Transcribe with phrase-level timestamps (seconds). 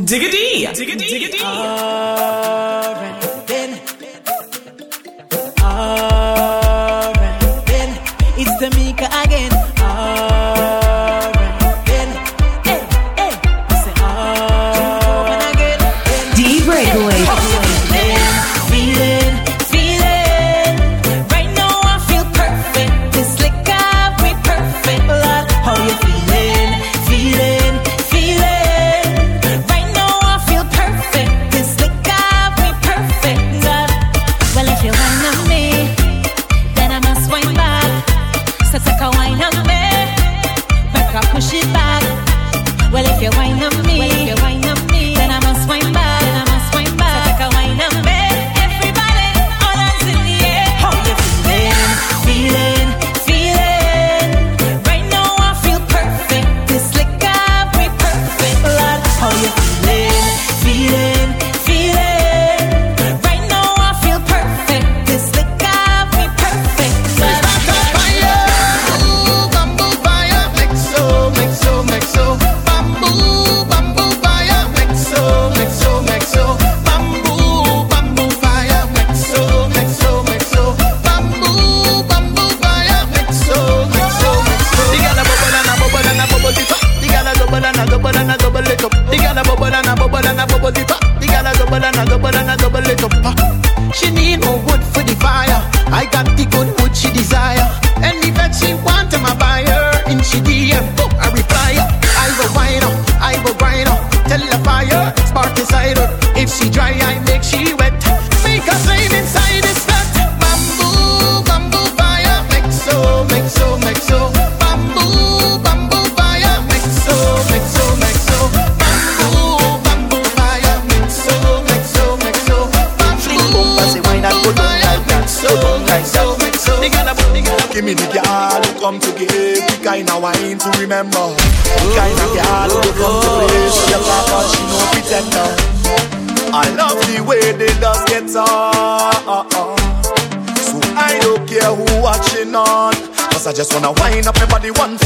[0.00, 0.66] Diggity!
[0.72, 1.06] Diggity!
[1.06, 1.44] Diggity!
[1.44, 3.21] Alright.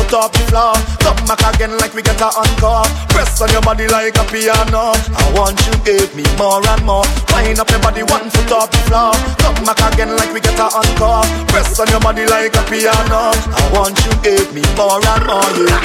[0.06, 0.75] foot off the floor.
[1.03, 2.87] Come back again like we get a encore.
[3.11, 4.94] Press on your body like a piano.
[4.94, 7.05] I want you give me more and more.
[7.34, 9.12] Wind up your body one foot off the floor.
[9.43, 11.27] Come back again like we get a encore.
[11.50, 13.34] Press on your body like a piano.
[13.34, 15.50] I want you give me more and more.
[15.66, 15.83] Yeah.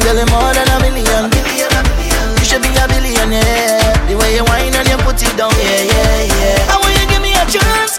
[0.00, 1.28] Girl, more than a million.
[2.40, 3.92] You should be a billionaire.
[4.08, 6.72] The way you whine and you put it down, yeah, yeah, yeah.
[6.72, 7.89] I want you give me a chance.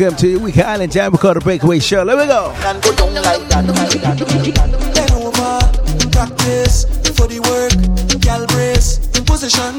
[0.00, 1.12] welcome to your Week Island Jam.
[1.12, 2.02] We call the Breakaway Show.
[2.02, 2.54] Let me go.
[2.56, 2.76] Then
[5.12, 5.60] over,
[6.10, 6.84] practice
[7.16, 7.76] for the work,
[8.22, 9.76] gal brace, position,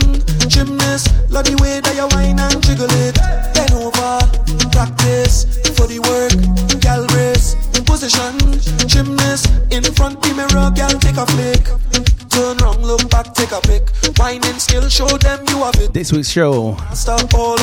[0.47, 1.09] gymnast.
[1.31, 3.15] Love the way that you whine and jiggle it.
[3.55, 4.21] Then over,
[4.69, 6.37] practice for the work,
[6.81, 8.37] gal brace, position,
[8.87, 9.49] gymnast.
[9.71, 11.65] In front the mirror, gal take a flick.
[12.29, 13.89] Turn wrong, look back, take a pic.
[14.19, 15.93] Whining skill, show them you have it.
[15.93, 16.77] This week's show,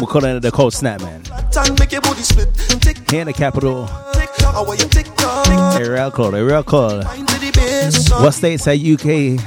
[0.00, 1.22] we're calling it the Cold Snap, man
[1.56, 2.54] and make your booty split.
[2.80, 3.10] Tick.
[3.10, 3.88] Here in the capital.
[4.12, 4.28] Tick.
[6.10, 7.02] call, a real call.
[8.22, 9.38] What states are UK?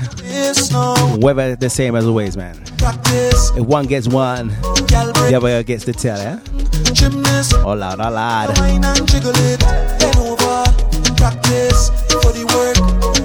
[1.22, 2.62] Weather the same as always, man.
[2.84, 6.40] If one gets one, the other gets the tail, yeah?
[7.64, 8.56] All loud, all loud.
[11.18, 13.21] Practice for the work.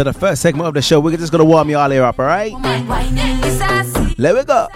[0.00, 0.98] So the first segment of the show.
[0.98, 2.54] We're just gonna warm y'all here up, alright?
[4.16, 4.66] Let it go.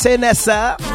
[0.00, 0.89] você nessa.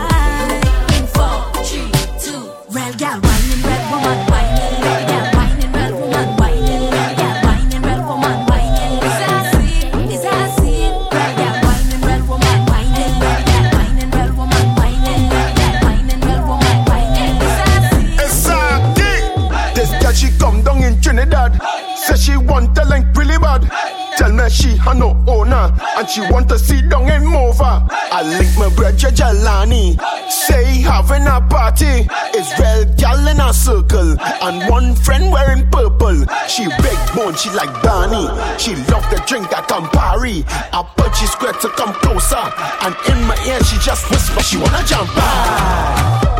[24.85, 27.87] She no owner and she want to sit down and move her.
[27.89, 29.99] I link my brother Jalani.
[30.29, 32.07] Say having a party.
[32.33, 36.25] It's real gal in a circle and one friend wearing purple.
[36.47, 38.27] She big bone, she like Barney.
[38.59, 40.43] She love the drink at Campari.
[40.47, 44.57] I put she square to come closer and in my ear she just whisper she
[44.57, 46.35] wanna jump high.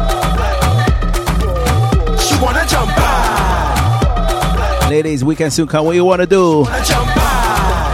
[2.20, 4.90] She wanna jump high.
[4.90, 5.86] Ladies, weekend soon come.
[5.86, 6.60] What you want to do?
[6.62, 7.35] Wanna.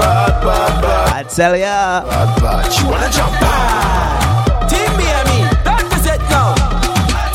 [0.02, 2.04] Bad, bad, bad, I tell ya.
[2.04, 2.74] bad, bad.
[2.74, 4.68] She wanna jump high.
[4.70, 6.56] Team Miami, that is it now.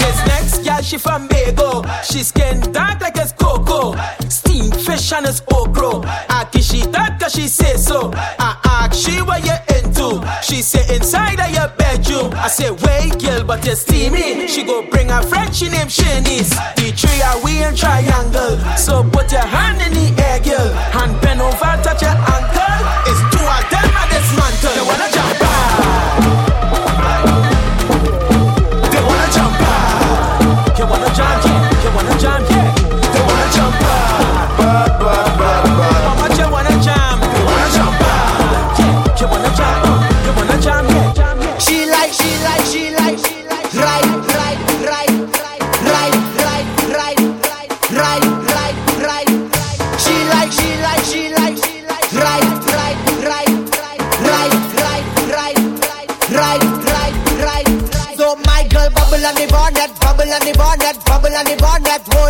[0.00, 1.70] This next girl, she from Bago.
[2.02, 3.94] She skin dark like it's cocoa.
[4.28, 6.04] Steamed fish and it's okro.
[6.28, 8.10] I kiss she that cause she say so.
[8.14, 10.08] I ask she what you into.
[10.42, 12.32] She say inside of your bedroom.
[12.34, 14.48] I say wait girl but it's steamy.
[14.48, 16.50] She go bring her friend, she name Shanice.
[16.76, 18.58] The three are we in triangle.
[18.76, 20.68] So put your hand in the air girl.
[21.00, 22.16] And bend over, touch your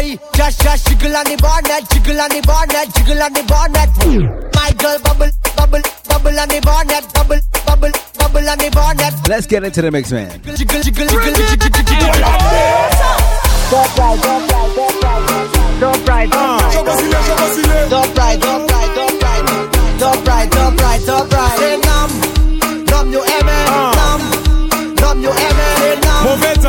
[0.07, 0.19] boy.
[0.35, 3.91] Just, just jiggle on the bonnet, jiggle on the bonnet, jiggle on the bonnet.
[4.55, 9.15] My girl bubble, bubble, bubble on the bonnet, bubble, bubble, bubble on the bonnet.
[9.29, 10.31] Let's get into the mix, man.
[10.43, 12.13] Jiggle, jiggle, jiggle, jiggle, jiggle, jiggle.
[13.71, 13.91] Don't
[16.07, 16.61] cry, don't.
[21.57, 22.11] Say numb,
[22.87, 23.47] numb numb,
[25.01, 26.66] numb numb,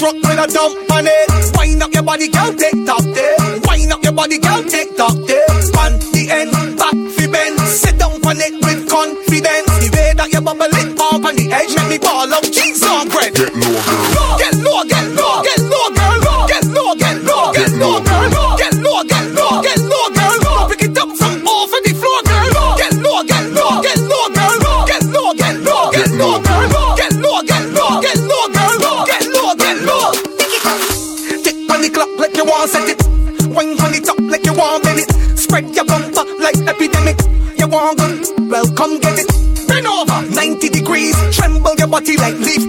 [0.00, 1.28] truck with a dump on it.
[1.58, 3.36] Wind up your body, girl, take top there.
[3.68, 5.44] Wind up your body, girl, take top there.
[5.76, 9.68] On the end, back fi bend, sit down on it with confidence.
[9.84, 12.80] The way that you bubble it up on the edge, make me ball out cheese
[12.88, 13.34] on bread.
[13.36, 13.76] Get low,
[14.40, 15.09] get low, get low,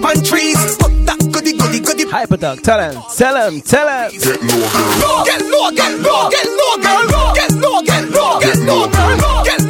[0.02, 0.76] like leaf on trees.
[0.76, 2.04] Put that goody goody goody.
[2.04, 4.10] Hyperdog, tell him, tell him, tell him.
[4.20, 7.34] Get low, get low, get low, get low, girl.
[7.34, 9.16] Get low, get low, get low, girl.
[9.16, 9.61] Get low, get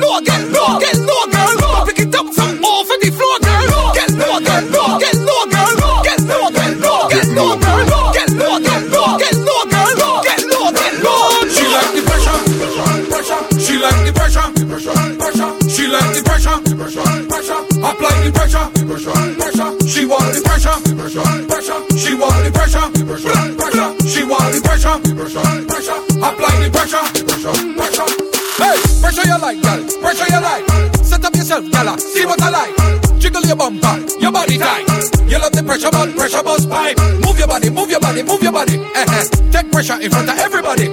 [31.53, 31.99] yourself, girl.
[31.99, 33.21] See what I like.
[33.21, 34.87] Jiggle your bumper, your body tight.
[35.29, 36.99] You love the pressure, but pressure bust pipe.
[37.21, 38.79] Move your body, move your body, move your body.
[38.79, 39.25] Eh-eh.
[39.51, 40.89] Take pressure in front of everybody.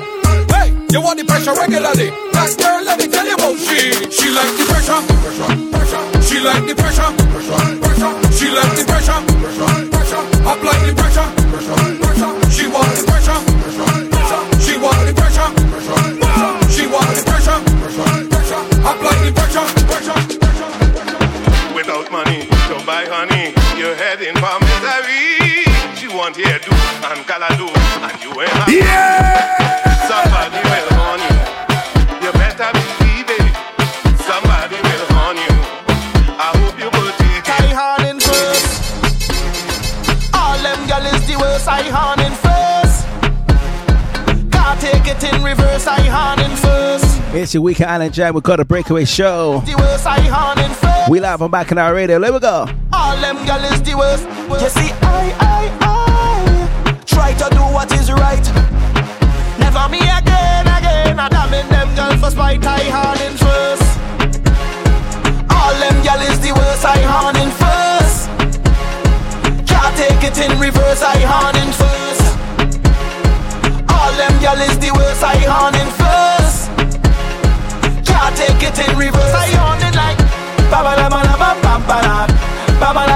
[0.51, 2.09] Hey, you want the pressure regularly.
[2.33, 3.91] That girl, let me tell you about she.
[4.11, 6.21] She like the pressure, pressure, pressure.
[6.27, 8.13] She like the pressure, pressure, pressure.
[8.37, 9.28] She like the pressure.
[26.39, 26.71] She want hairdo
[27.11, 28.79] and calado, and you ain't happy.
[30.07, 31.35] Somebody will horn you.
[32.23, 33.51] You better believe it.
[34.23, 35.55] Somebody will horn you.
[36.39, 37.49] I hope you will take it.
[37.49, 38.71] I horn in first.
[40.33, 41.67] All them gal is the worst.
[41.67, 43.05] I horn in first.
[44.49, 45.87] Can't take it in reverse.
[45.87, 47.19] I horn in first.
[47.35, 48.33] It's your weekend island jam.
[48.33, 49.61] We call the breakaway show.
[49.65, 51.09] The worst I hand in first.
[51.09, 52.17] We live on back in our radio.
[52.17, 52.65] Let me go.
[52.93, 54.25] All them gal is the worst.
[54.49, 54.98] You see,
[62.57, 62.67] for.
[62.67, 63.99] I hand in first.
[65.51, 66.85] All them gal is the worst.
[66.85, 68.29] I hand in first.
[69.67, 71.01] Can't take it in reverse.
[71.03, 72.25] I hand in first.
[73.93, 75.23] All them gal is the worst.
[75.23, 76.69] I hand in first.
[78.07, 79.33] Can't take it in reverse.
[79.33, 80.17] I hand it like.
[80.71, 82.27] Ba ba da ba da ba ba ba da.
[82.79, 83.08] Ba ba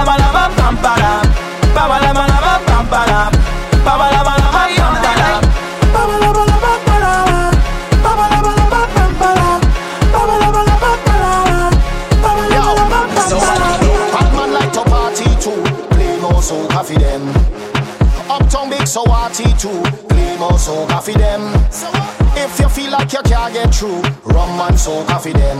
[23.54, 25.58] get through, rum and so coffee them.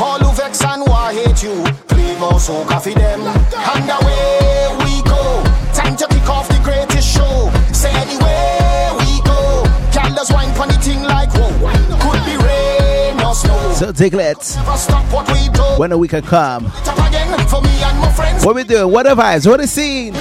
[0.00, 3.20] All who vex and who hate you, play more so coffee them.
[3.20, 5.44] And away we go.
[5.74, 7.50] Time to kick off the greatest show.
[7.72, 9.62] Say anywhere we go.
[9.92, 11.52] Just wine pon the thing like whoa.
[12.00, 13.72] Could be rain or snow.
[13.74, 15.62] So, Diglett, Never stop what we do.
[15.78, 18.44] when the weekend come, for me and my friends.
[18.44, 18.90] what we doing?
[18.90, 19.46] What the vibes?
[19.46, 20.14] What the scene?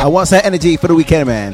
[0.00, 1.52] I want some energy for the weekend, man.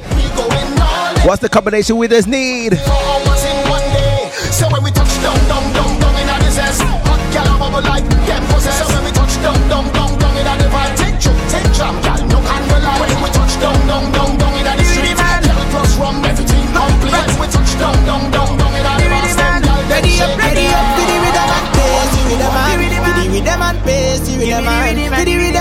[1.27, 2.79] What's the combination we just need?
[2.79, 4.31] Four hours in one day.
[4.55, 6.79] So when we touch down, down, down, down in the zest.
[6.81, 8.79] Hot gal a bubble like them possess.
[8.79, 10.95] So when we touch down, down, down, down in the vibe.
[10.95, 13.03] Take choke, take jam, gal, no candle light.
[13.03, 15.19] When we touch down, down, down, down in the street.
[15.19, 17.19] Gal plus rum, everything complete.
[17.19, 19.27] When we touch down, down, down, down in the bar.
[19.27, 20.39] Stand gal, then Ready up, shake.
[20.39, 24.23] ready up, with the rhythm and pace, the rhythm man, with the rhythm and pace,
[24.23, 25.56] the rhythm man, with the rhythm and pace,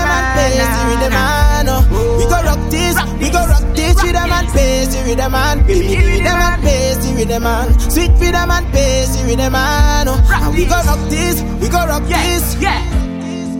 [5.06, 9.16] the rhythm man, baby, the rhythm and pace, the rhythm man, sweet rhythm and pace,
[9.16, 10.08] the rhythm man.
[10.08, 10.40] oh.
[10.42, 12.56] And we go rock this, we go rock this,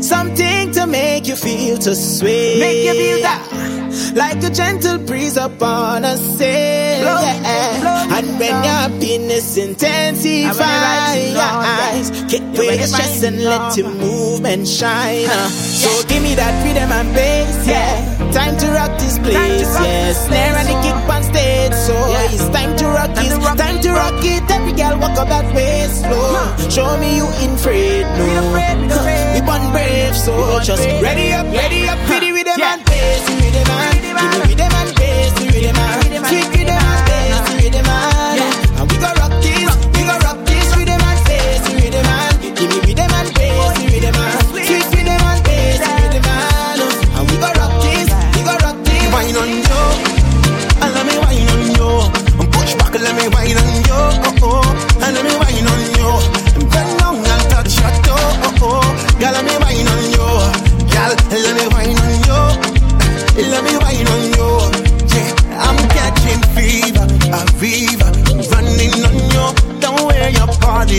[0.09, 3.43] something to make you feel to sway, make you feel that.
[4.15, 8.19] Like a gentle breeze upon a sail, yeah.
[8.19, 15.26] and when your happiness intensifies, kick away the stress and let your movement shine.
[15.29, 15.49] uh.
[15.49, 18.15] So give me that rhythm and bass, yeah.
[18.37, 20.12] Time to rock this place, yeah.
[20.12, 21.95] Snare and the kick on stage, so
[22.35, 24.50] it's time to rock it, time to rock it.
[24.50, 26.69] Every girl walk up that way slow.
[26.69, 28.26] Show me you in afraid, no.
[28.93, 33.25] Huh, We born brave, so just ready up, ready up, ready with them and bass,
[33.40, 34.55] with them and give me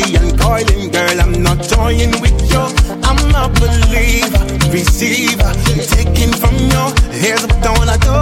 [0.01, 1.22] body and coiling, girl.
[1.22, 2.63] I'm not toying with you.
[3.04, 5.51] I'm a believer, receiver,
[5.88, 6.84] taking from you.
[7.12, 8.18] Here's what I wanna do,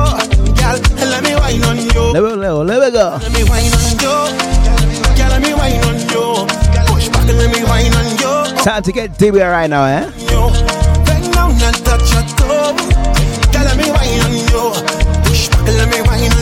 [0.55, 0.77] girl.
[1.09, 2.03] Let me wine on you.
[2.13, 2.61] Let me go.
[2.61, 3.17] Let me go.
[3.21, 4.15] Let me wine on you.
[5.15, 6.47] Girl, let me wine on you.
[6.87, 8.63] Push back and let me wine on you.
[8.63, 10.05] Time to get DB right now, eh?
[10.17, 10.41] you.
[11.05, 12.75] Bend down and touch your toe.
[13.51, 14.63] Girl, let me wine on you.
[15.25, 16.34] Push back and let me wine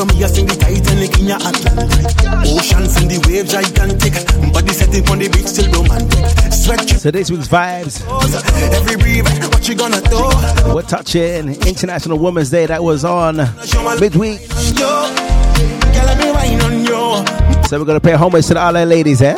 [0.00, 0.56] So me a sing the
[1.20, 2.16] in your Atlantic.
[2.48, 4.14] Oceans and the waves gigantic.
[4.50, 6.24] Body setting on the beach still romantic.
[6.64, 8.00] Drips, So this week's vibes,
[8.72, 9.28] every breathe.
[9.52, 10.74] What you gonna do?
[10.74, 13.36] we're touching International Women's Day that was on
[14.00, 14.40] midweek.
[14.72, 17.64] Yo, girl, let me wine on you.
[17.68, 19.36] So we're gonna pay homage to the all our ladies, eh?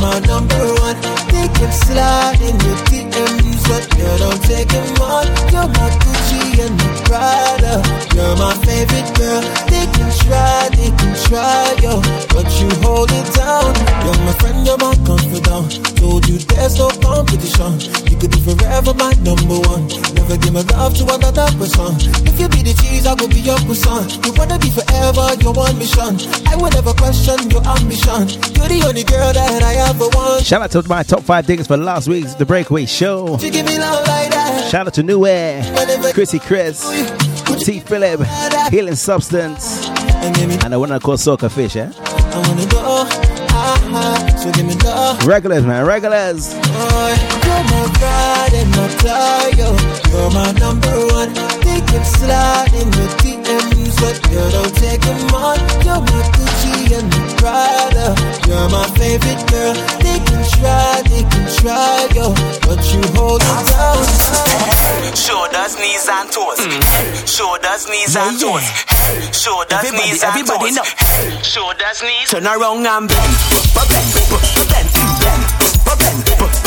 [0.00, 0.96] My number one.
[1.28, 2.78] Take him slide in your
[3.68, 4.86] But you don't take them.
[5.52, 7.74] You're my Gucci and my Prada.
[8.14, 9.42] You're my favorite girl.
[9.68, 12.00] They can try, they can try, yo,
[12.32, 13.74] but you hold it down.
[14.04, 15.96] You're my friend, you're my confidant.
[15.98, 17.80] Told you there's no competition.
[18.10, 19.88] You could be forever my number one.
[20.14, 21.96] Never give my love to another person.
[22.28, 24.24] If you be the cheese, I will be your croissant.
[24.26, 26.16] You wanna be forever, you're one mission.
[26.46, 28.28] I will never question your ambition.
[28.54, 30.44] You're the only girl that I ever want.
[30.44, 33.36] Shout out to my top five diggers for last week's The Breakaway Show.
[33.58, 34.68] You give me love like that.
[34.70, 35.64] Shout out to New Air,
[36.12, 36.78] Chrissy Chris,
[37.64, 38.20] T Philip,
[38.70, 41.90] Healing Substance, and I call Soca Fish, eh?
[41.98, 43.04] I wanna go,
[44.38, 45.26] so give me love.
[45.26, 46.54] Regulars, man, regulars.
[46.54, 49.50] You're my pride and my fire.
[49.58, 51.34] You're my number one.
[51.66, 51.80] They
[52.78, 55.58] in the DMs, but you don't take them on.
[55.82, 58.14] You're my Gucci and I'm.
[58.46, 59.74] You're my favorite girl.
[60.00, 62.32] They can try, they can try, yo,
[62.66, 64.04] but you hold it down.
[65.14, 66.58] Shoulders, knees, and toes.
[66.58, 67.26] Mm.
[67.26, 68.62] Shoulders, knees, and toes.
[68.62, 69.30] Yeah.
[69.32, 70.86] Shoulders, everybody, knees, everybody and toes.
[70.86, 71.42] Know.
[71.42, 72.30] Shoulders, knees.
[72.30, 73.34] Turn around and bend,
[73.74, 74.30] bend, bend,
[74.70, 74.88] bend,
[75.98, 76.57] bend, bend.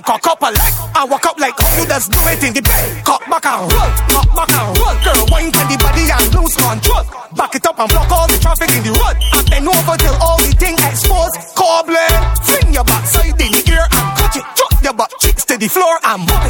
[0.00, 2.62] And cock up a leg, and walk up like you just do it in the
[2.62, 3.04] bed.
[3.04, 6.56] Cock back and roll, cock back and roll, girl, wine to the body and lose
[6.56, 7.04] control.
[7.36, 10.16] Back it up and block all the traffic in the road, and bend over till
[10.24, 11.36] all the thing exposed.
[11.54, 15.58] Cobbler, fling your backside in the air and cut it, drop your butt cheeks to
[15.58, 16.49] the floor and move it.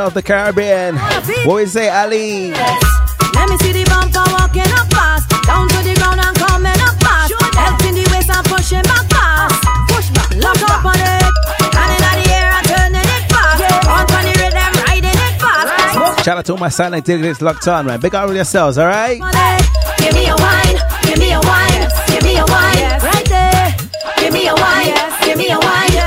[0.00, 0.96] Of the Caribbean.
[1.46, 2.50] What we say, Ali?
[2.50, 5.28] Let me see the bumper walking up fast.
[5.46, 7.32] Down to the ground and coming up fast.
[7.54, 9.60] Helping the waist and pushing back fast.
[9.92, 10.30] Push back.
[10.40, 11.24] Lock up on it.
[11.70, 13.60] Standing in the air and turning it fast.
[13.86, 16.24] On to the rhythm, riding it fast.
[16.24, 18.00] Shout out to all my silent diggers locked on, man.
[18.00, 18.86] Big up with yourselves, all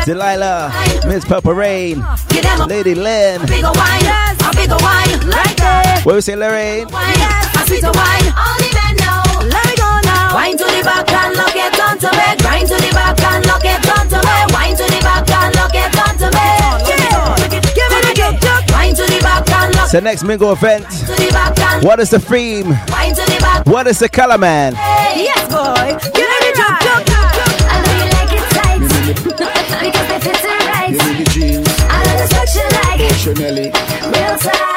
[0.06, 0.72] Delilah,
[1.08, 2.04] Miss Purple Rain,
[2.68, 3.40] Lady Lynn.
[6.04, 6.88] What we say, Lorraine?
[10.34, 12.36] Wine to the back and lock it onto oh, me.
[12.42, 14.54] Grind to the back and lock it onto me.
[14.54, 16.44] Wine to the back and lock it onto me.
[19.84, 20.86] It's the next mingle event.
[21.84, 22.74] What is the theme?
[23.72, 24.74] What is the color, man?
[24.74, 26.23] Yes, boy.
[31.00, 33.56] Fit it the jeans, I know the structure like Chanel.
[33.56, 34.74] real tight.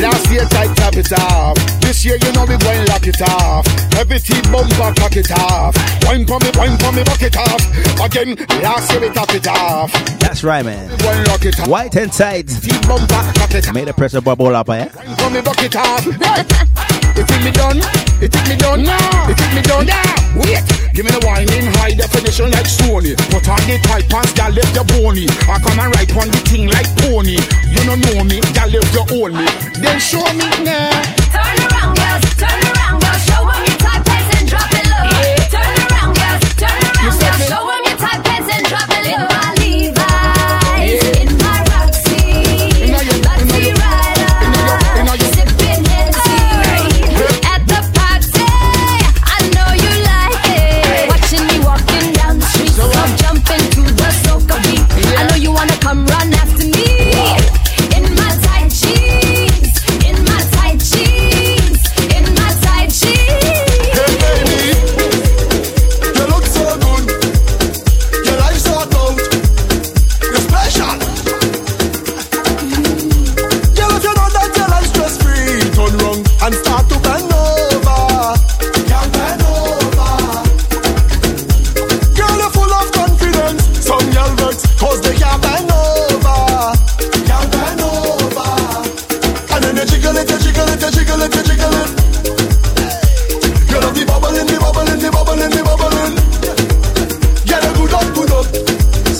[0.00, 1.56] Last year tight top it off.
[1.80, 3.66] This year you know we going lock it off.
[3.98, 5.76] Every team bumper cock it off.
[6.04, 7.60] Wine for me, wine for me, buck it off.
[8.00, 9.92] Again, last year we top it off.
[10.20, 10.88] That's right, man.
[10.98, 11.68] Going lock it off.
[11.68, 12.48] White and tight.
[12.48, 13.74] Team bumper cock it off.
[13.74, 14.88] Made the pressure bubble up, eh?
[14.94, 16.96] Wine for me, buck it off.
[17.20, 17.76] You think me done?
[18.24, 18.82] You think me done?
[18.82, 18.96] No.
[19.28, 19.86] You think me done?
[19.86, 20.00] Yeah.
[20.40, 20.64] Wait.
[20.96, 23.12] Give me the wine in high definition like Sony.
[23.28, 25.28] Put on the tight pants, gal left your bony.
[25.44, 27.36] I come and ride on the thing like pony.
[27.68, 29.44] You don't know me, gal left your me.
[29.84, 30.88] Then show me now.
[31.28, 31.49] Turn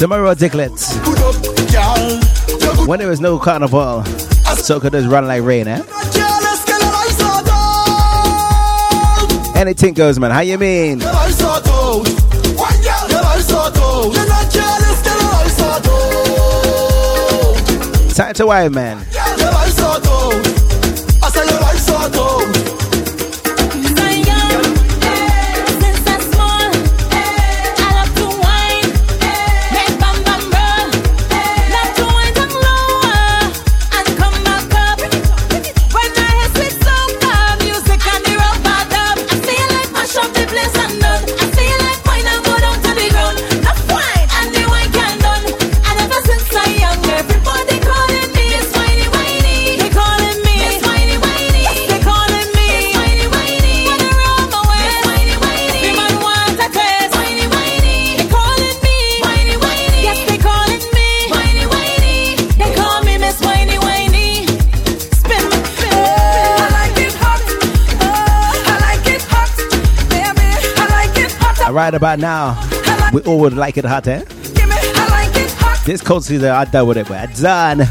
[0.00, 0.96] Tomorrow Dicklets.
[2.88, 5.82] When there was no carnival, soca could just run like rain, eh?
[9.54, 10.30] Anything goes, man.
[10.30, 11.00] How you mean?
[18.14, 19.06] Time to wild, man.
[71.72, 72.60] right about now.
[73.12, 74.24] We all would like it hot, eh?
[75.84, 77.86] This cold season, I dealt with it, but done.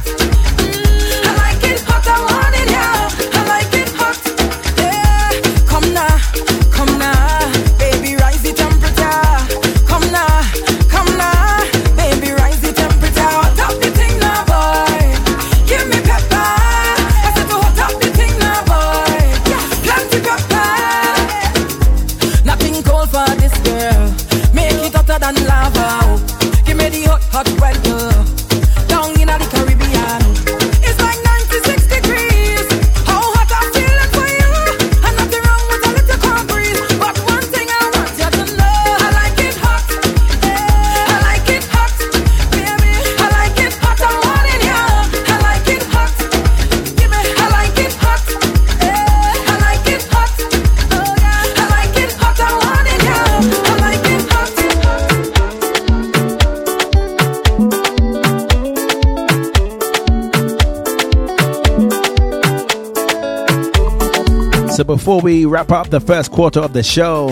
[65.00, 67.28] before we wrap up the first quarter of the show,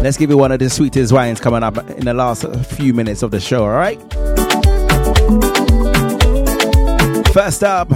[0.00, 3.22] let's give you one of the sweetest wines coming up in the last few minutes
[3.22, 4.00] of the show, all right?
[7.34, 7.90] First up,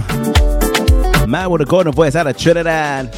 [1.27, 3.11] man with a golden voice out of Trinidad.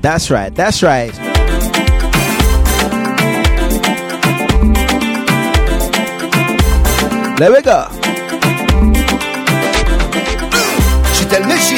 [0.00, 1.12] That's right, that's right.
[7.38, 7.97] There we go.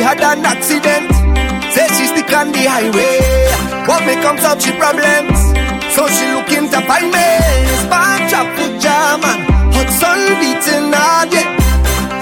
[0.00, 1.10] had an accident.
[1.74, 3.20] Say she stick on the highway.
[3.86, 5.38] What me comes up, she problems.
[5.94, 7.28] So she looking to find me.
[7.84, 9.40] Spark traffic jam and
[9.74, 11.48] hot sun beating hard, yeah.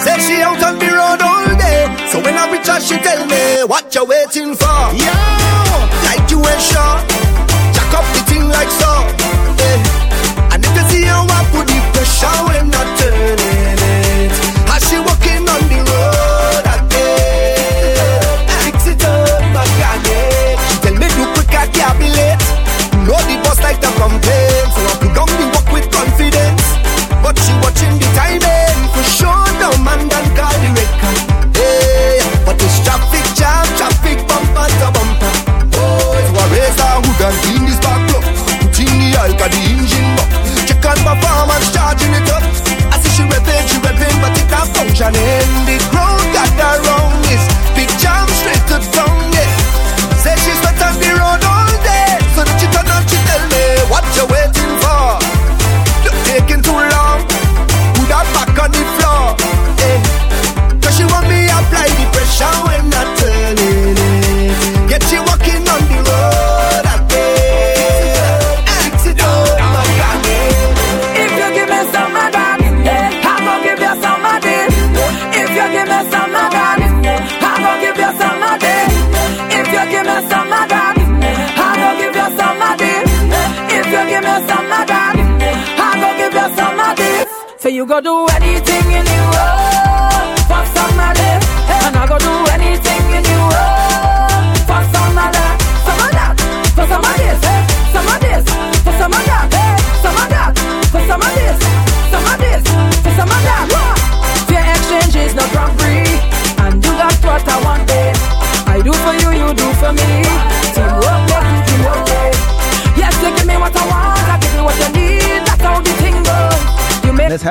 [0.02, 1.80] Say she out on the road all day.
[2.10, 4.80] So when I reach her, she tell me what you waiting for.
[4.98, 5.14] Yo,
[6.08, 6.98] like you ain't sure.
[7.74, 8.92] Jack up the thing like so.
[9.60, 10.52] Yeah.
[10.52, 12.97] And if you see how I put the pressure, when not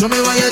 [0.00, 0.49] yo me vaya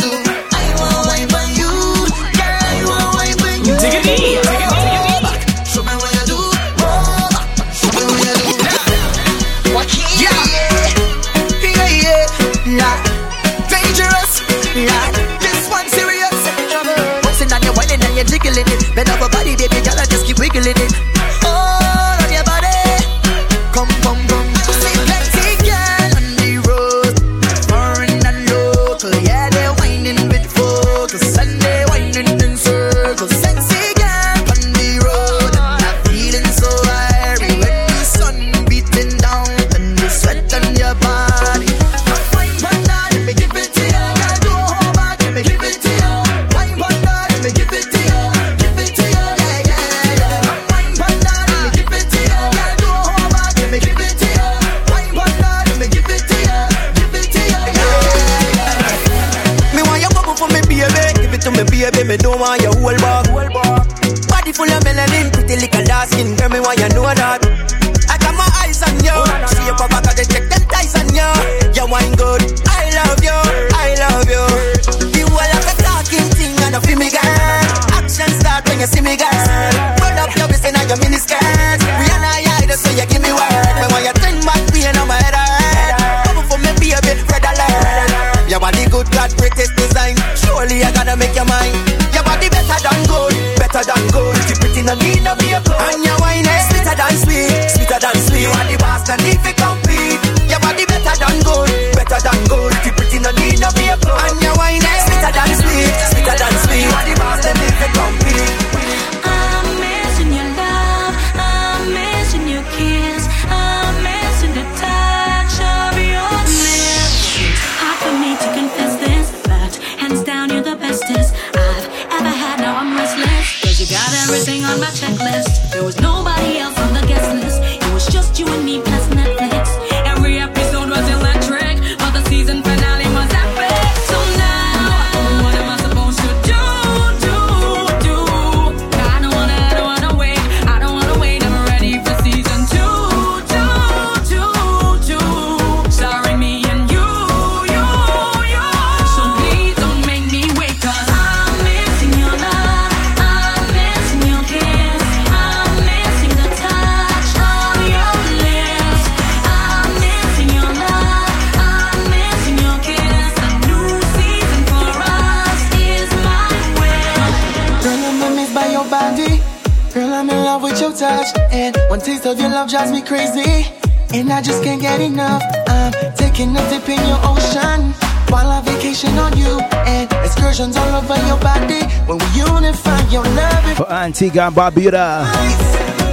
[172.28, 173.64] Cause your love drives me crazy.
[174.12, 175.42] And I just can't get enough.
[175.66, 177.94] I'm taking a dip in your ocean.
[178.28, 181.86] While I vacation on you and excursions all over your body.
[182.04, 183.78] When we unify your love.
[183.78, 185.24] For Antigua and Barbuda.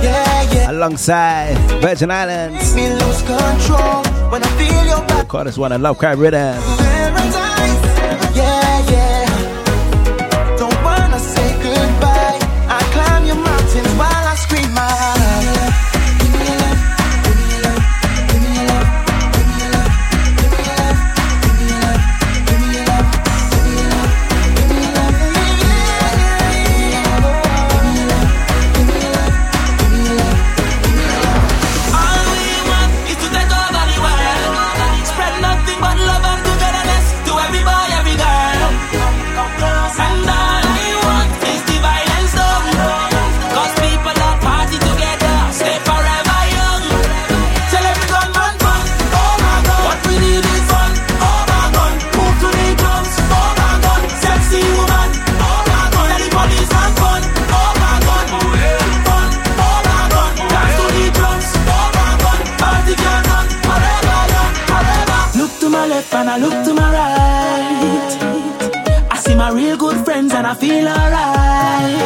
[0.02, 0.72] Yeah, yeah.
[0.72, 2.74] Alongside Virgin Islands.
[2.74, 5.28] Make me lose control when I feel your body.
[5.28, 6.85] Call this one a love cry rhythm.
[70.56, 71.98] Feel alright.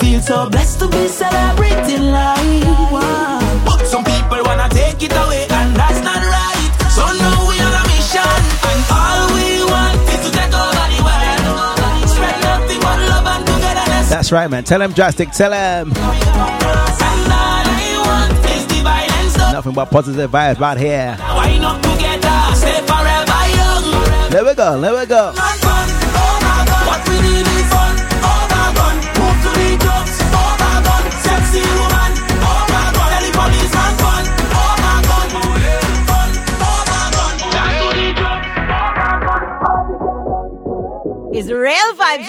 [0.00, 2.64] Feel so blessed to be celebrating life.
[2.92, 3.62] Wow.
[3.64, 6.70] But some people wanna take it away, and that's not right.
[6.96, 8.38] So now we on a mission,
[8.70, 12.08] and all we want is to take over the world.
[12.10, 14.08] Spread nothing but love and togetherness.
[14.10, 14.64] That's right, man.
[14.64, 15.30] Tell him drastic.
[15.32, 15.92] Tell him.
[15.92, 19.36] And all I want is violence.
[19.36, 21.16] Nothing but positive vibes right here.
[21.18, 22.36] why not together?
[22.56, 24.30] Stay forever young.
[24.30, 24.80] There we go.
[24.80, 25.67] There we go.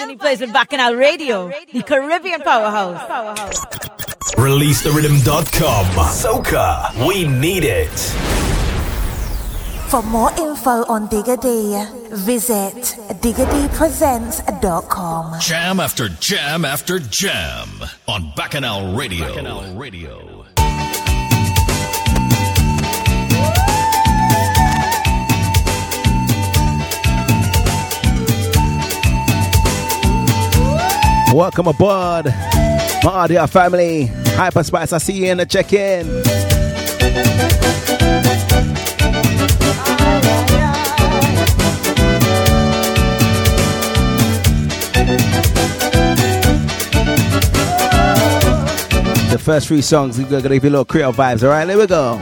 [0.00, 3.00] when he plays with Bacchanal Radio, the Caribbean powerhouse.
[4.34, 5.86] ReleaseTheRhythm.com.
[6.06, 7.90] Soca, we need it.
[9.90, 11.82] For more info on Digger D,
[12.12, 15.40] visit diggerDpresents.com.
[15.40, 17.68] Jam after jam after jam
[18.06, 19.26] on Bacchanal Radio.
[19.26, 20.39] Bacchanal Radio.
[31.32, 34.06] Welcome aboard, my audio family.
[34.06, 36.06] Hyper Spice, I see you in the check in.
[49.30, 51.68] The first three songs, we're gonna give you a little Creole vibes, alright?
[51.68, 52.18] There we go.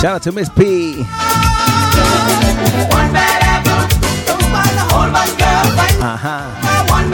[0.00, 1.02] Shout out to Miss P.
[6.88, 7.10] one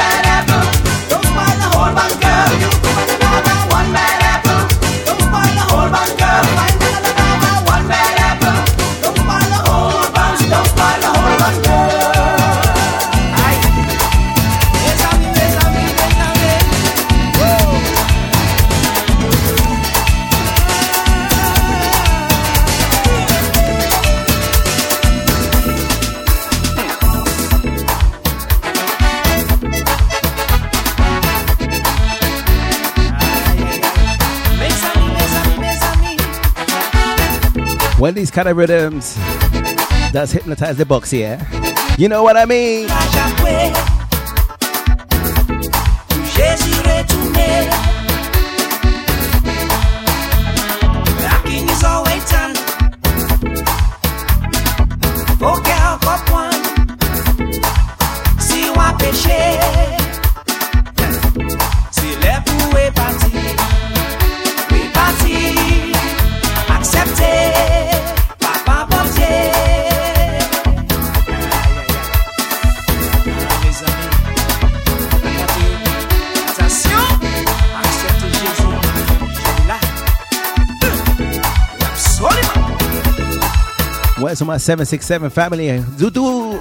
[38.05, 39.15] When these kind of rhythms
[40.13, 41.41] does hypnotize the box here,
[41.97, 42.87] you know what I mean?
[84.35, 85.69] Where's my 767 family?
[85.97, 86.59] Zudu!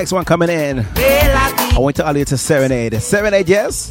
[0.00, 0.86] Next one coming in.
[0.96, 3.02] I went to earlier to Serenade.
[3.02, 3.90] Serenade, yes?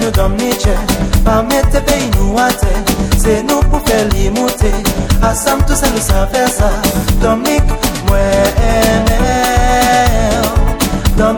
[0.00, 0.50] Nou dom ni
[1.24, 1.82] Pa mette
[3.20, 4.30] Se nou pou fè li
[5.24, 6.00] Asam tou se nou
[6.32, 6.70] fè sa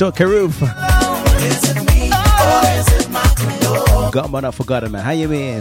[0.00, 0.56] Shook Karuf.
[3.62, 5.02] Oh, Got man, I forgot him, man.
[5.02, 5.60] How you mean?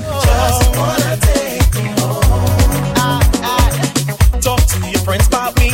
[4.39, 5.71] Talk to your friends about me.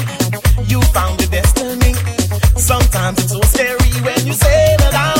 [0.65, 1.93] You found the destiny.
[2.59, 5.14] Sometimes it's so scary when you say that I'm.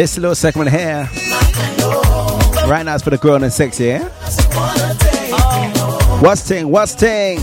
[0.00, 1.10] This little segment here,
[2.66, 3.84] right now, it's for the grown and sexy.
[3.84, 4.08] Yeah?
[6.22, 6.70] What's ting?
[6.70, 7.38] What's ting?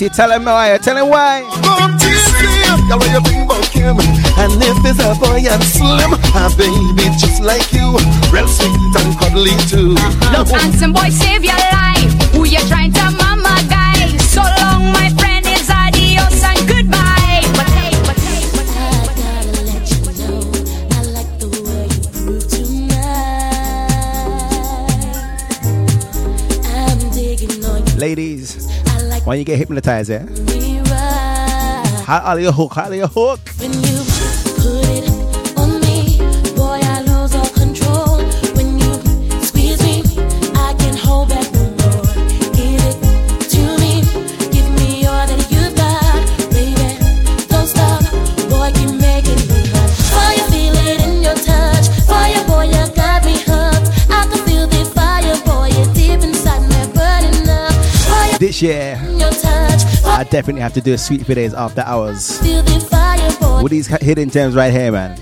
[0.00, 1.42] Easy, tell him why, tell him why.
[4.38, 7.92] And if there's a boy and slim, a baby just like you,
[8.32, 9.94] real sweet and cuddly too.
[9.98, 10.38] Uh-huh.
[10.38, 12.32] Look, handsome boy, save your life.
[12.32, 13.29] Who you trying to mind?
[29.30, 30.26] when you get hypnotized, yeah?
[32.02, 33.38] How out your hook, How out your hook.
[33.60, 34.02] When you
[34.58, 35.06] put it
[35.56, 36.18] on me,
[36.56, 38.18] boy, I lose all control.
[38.56, 38.92] When you
[39.40, 40.02] squeeze me,
[40.56, 42.02] I can hold back no more.
[42.58, 42.98] Give it
[43.54, 44.02] to me,
[44.50, 46.98] give me all that you got, baby.
[47.46, 48.02] Don't stop,
[48.50, 48.74] boy,
[49.70, 49.90] hot.
[50.10, 51.86] Fire, feel it in your touch.
[52.10, 53.94] Fire, boy, you got me hooked.
[54.10, 57.72] I can feel the fire, boy, it's deep inside me burning up.
[58.10, 59.19] Fire, this year.
[60.20, 62.38] I definitely have to do a sweet videos after hours.
[63.62, 65.18] With these hidden gems right here, man.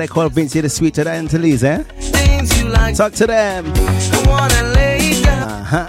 [0.00, 1.84] they call Vincy the sweet to the Antilles, eh?
[2.72, 3.66] Like Talk to them.
[5.64, 5.88] Uh-huh.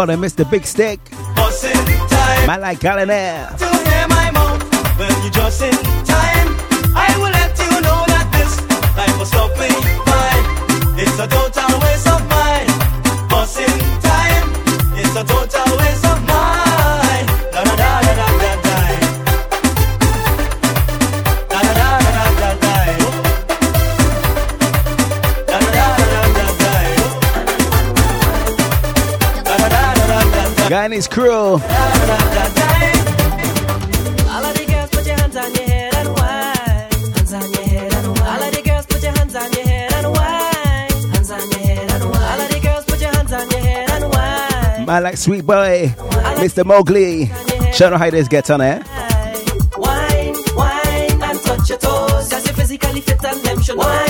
[0.00, 0.50] calling Mr.
[0.50, 0.98] Big Stick.
[1.12, 3.46] I like calling there.
[3.58, 4.64] To hear my mouth,
[4.96, 5.72] but you just in
[6.08, 6.48] time.
[6.96, 8.52] I will let you know that this
[8.96, 9.76] life was stopping.
[10.96, 13.28] It's a total waste of mine.
[13.28, 14.48] Boss in time,
[14.96, 15.49] it's a total
[31.00, 31.56] Space Crew.
[44.88, 45.94] I like Sweet Boy,
[46.36, 46.64] Mr.
[46.66, 47.30] Mowgli.
[47.72, 48.82] Show how this gets on air.
[49.78, 52.28] Wine, wine, and touch your toes.
[52.28, 54.09] Cause you physically fit and them should wine.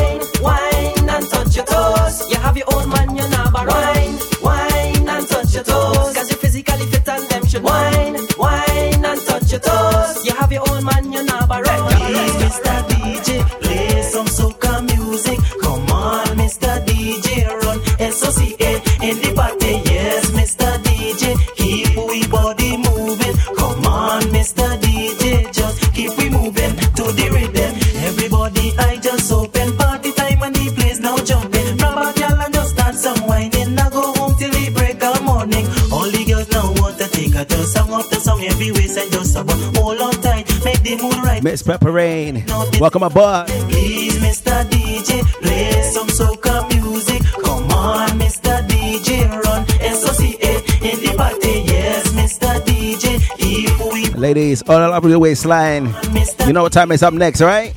[42.35, 42.45] Wayne.
[42.81, 43.47] Welcome aboard.
[43.47, 44.65] Please, Mr.
[44.71, 47.23] DJ, play some soca music.
[47.45, 48.67] Come on, Mr.
[48.69, 50.53] DJ, run SOCA
[50.83, 51.63] in the party.
[51.67, 52.61] Yes, Mr.
[52.65, 54.19] DJ, if we.
[54.19, 55.95] Ladies, all up your waistline.
[56.47, 57.73] You know what time is up next, right?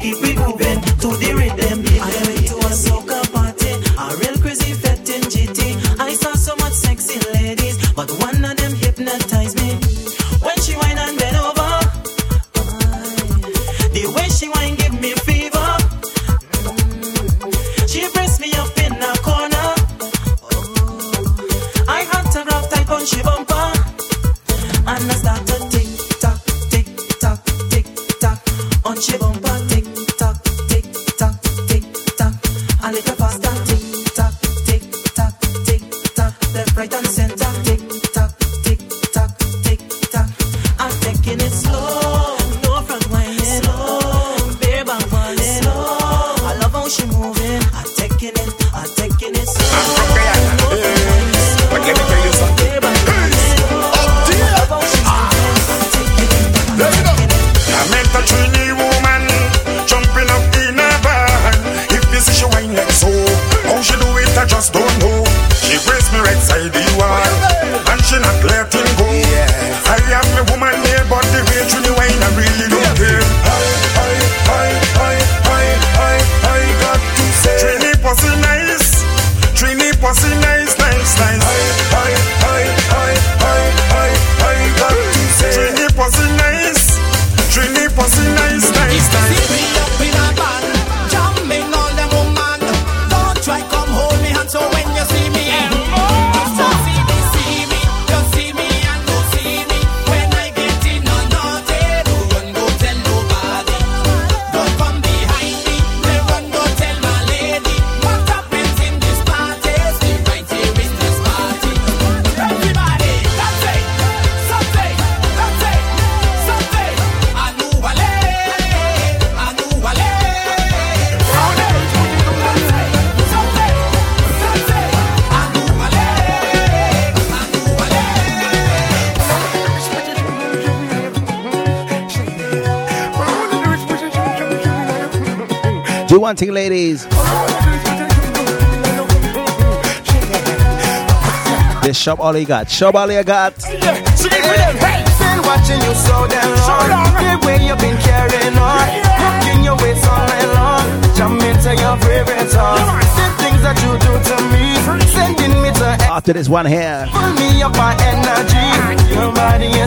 [142.04, 142.70] Shop all you got.
[142.70, 143.54] Shop all you got.
[143.64, 144.28] Yeah, see.
[144.28, 146.52] Hey, been watching you so damn
[146.92, 147.16] long.
[147.16, 151.16] The way you've been carrying on, your waist all night long.
[151.16, 153.00] Jump into your favorite song.
[153.16, 154.76] The things that you do to me,
[155.16, 156.12] sending me to.
[156.12, 158.68] After this one here, pull me up my energy.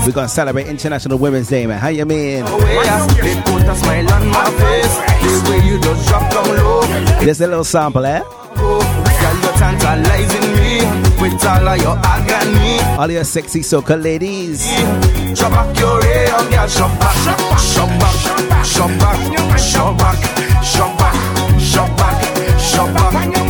[0.06, 1.78] We're gonna celebrate International Women's Day, man.
[1.78, 2.46] How you mean?
[2.46, 5.50] They a smile on my face.
[5.50, 5.76] Way you.
[7.26, 8.22] There's a little sample, eh?
[11.46, 12.80] all of your agony.
[12.98, 14.66] All your sexy soca ladies.
[15.38, 16.68] Shop back your hair, girl.
[16.68, 22.94] Shop back, shop back, shop back, shop back, shop back, shop back, shop back, shop
[22.94, 23.45] back.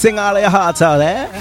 [0.00, 1.39] sing out of your heart out there.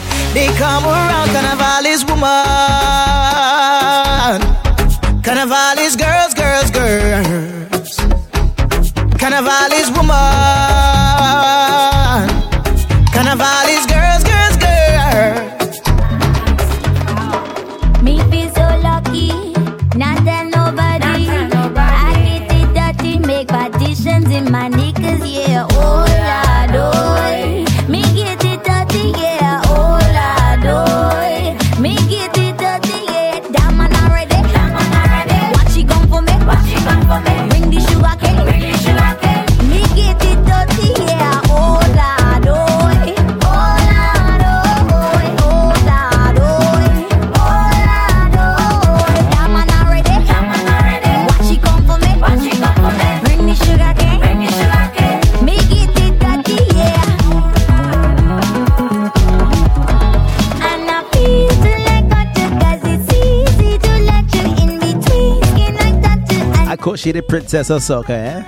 [66.99, 68.43] She the Princess of Soca, eh?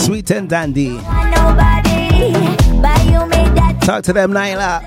[0.00, 0.88] Sweet and dandy.
[0.88, 2.32] Nobody,
[3.84, 4.80] Talk to them, Nailah.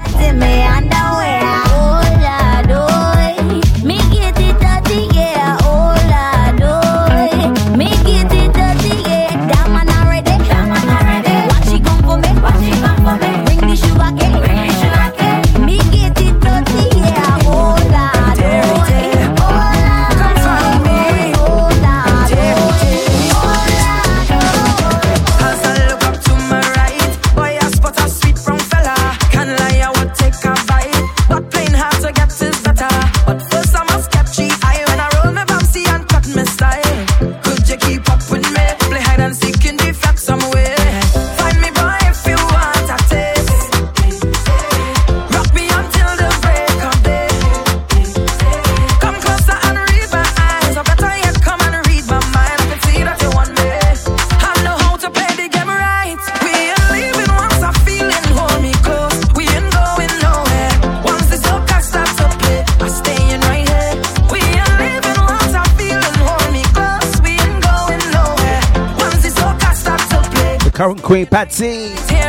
[70.77, 72.26] current queen Patsy.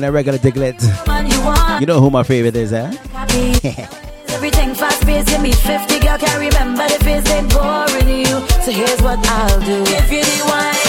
[0.00, 0.80] been a regular diglet.
[1.80, 2.86] You know who my favorite is, eh?
[4.28, 8.40] Everything fast paced, give me 50, girl, can't remember the face they boring you.
[8.64, 9.84] So here's what I'll do.
[9.88, 10.80] If you wine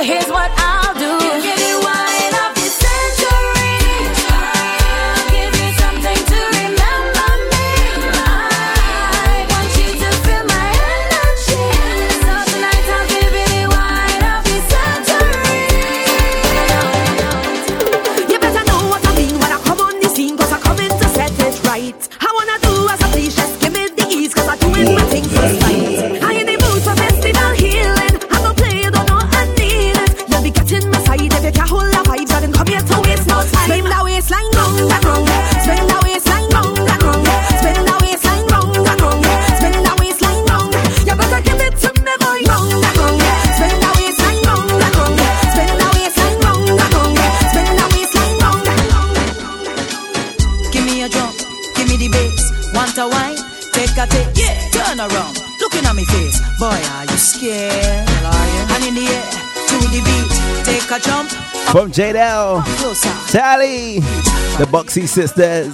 [0.00, 0.89] So here's what I
[61.70, 62.66] From Jadel,
[63.30, 64.00] Sally,
[64.58, 65.70] the Boxy Sisters.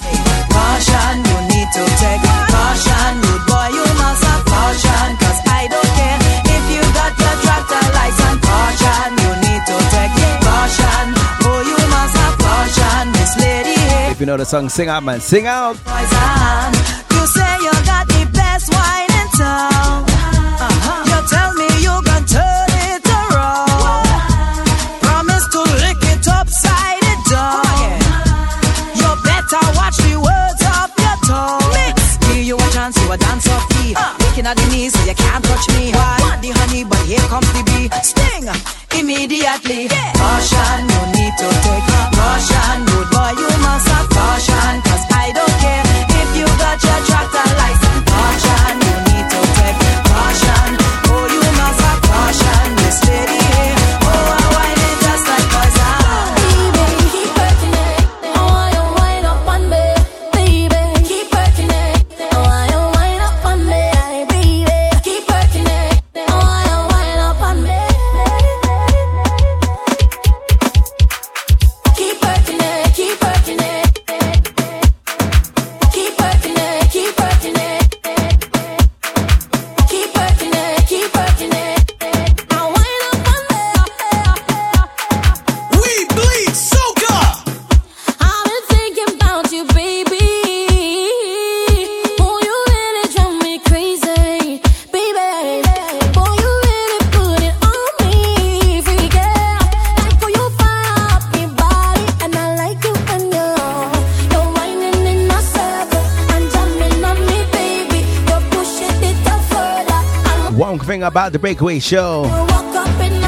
[0.52, 2.20] Caution, you need to take
[2.52, 6.20] caution, rude boy, you must have caution, cause I don't care
[6.52, 8.44] if you got your tractor license.
[8.44, 10.12] Caution, you need to take
[10.44, 11.04] caution,
[11.48, 14.12] oh, you must have caution, this lady here.
[14.12, 15.76] If you know the song, sing out, man, sing out.
[15.80, 16.76] Poison,
[17.08, 20.04] you say you got the best wine in town.
[20.60, 21.08] Uh-huh.
[21.08, 21.96] You tell me you
[33.16, 33.94] dance of tea.
[33.96, 34.14] Uh.
[34.20, 35.92] Looking at the knees, so you can't touch me.
[35.92, 36.16] Why?
[36.20, 37.88] Want the honey, but here comes the bee.
[38.02, 38.48] Sting
[38.98, 39.88] immediately.
[39.88, 40.12] Yeah.
[40.16, 41.55] Caution, no need to
[111.06, 112.24] about the Breakaway Show.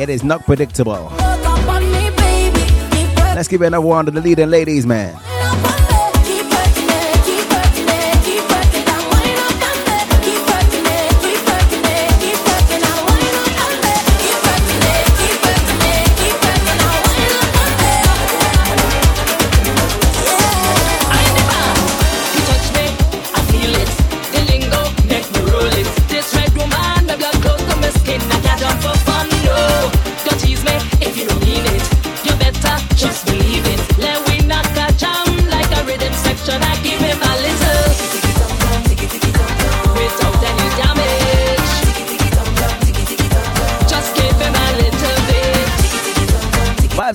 [0.01, 1.13] It is not predictable.
[3.35, 5.17] Let's give it another one to the leading ladies, man.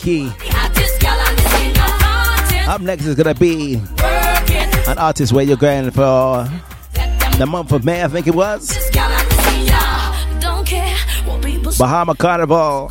[0.00, 0.32] Key.
[2.66, 3.74] Up next is gonna be
[4.88, 6.48] an artist where you're going for
[7.38, 8.70] the month of May, I think it was.
[11.78, 12.88] Bahama Carnival.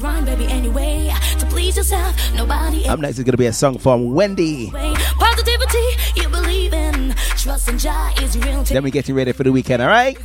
[2.87, 4.71] Up next is gonna be a song from Wendy.
[8.65, 10.17] Then we get you ready for the weekend, alright?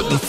[0.00, 0.21] was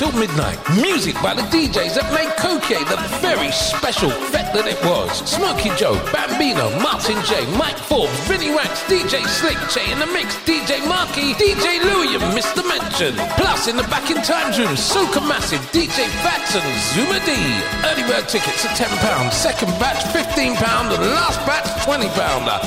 [0.00, 0.56] till midnight.
[0.80, 5.12] Music by the DJs that made Koke the very special fet that it was.
[5.28, 10.40] Smokey Joe, Bambino, Martin J, Mike Forbes, Vinnie Rax, DJ Slick, Jay in the Mix,
[10.48, 12.64] DJ Markey, DJ Louie and Mr.
[12.64, 13.12] Mention.
[13.36, 16.64] Plus in the back in time room, Soka Massive, DJ Fats and
[16.96, 17.36] Zuma D.
[17.84, 18.88] Early bird tickets are £10,
[19.36, 22.08] second batch £15 and last batch £20.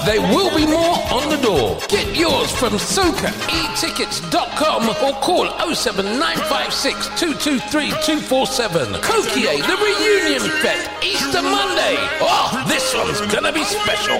[0.06, 1.82] There will be more on the door.
[1.90, 8.96] Get yours from sokaetickets.com or call 07956 223 247.
[8.96, 11.96] Kokie, the reunion fest, Easter Monday.
[12.20, 14.20] Oh, this one's gonna be special.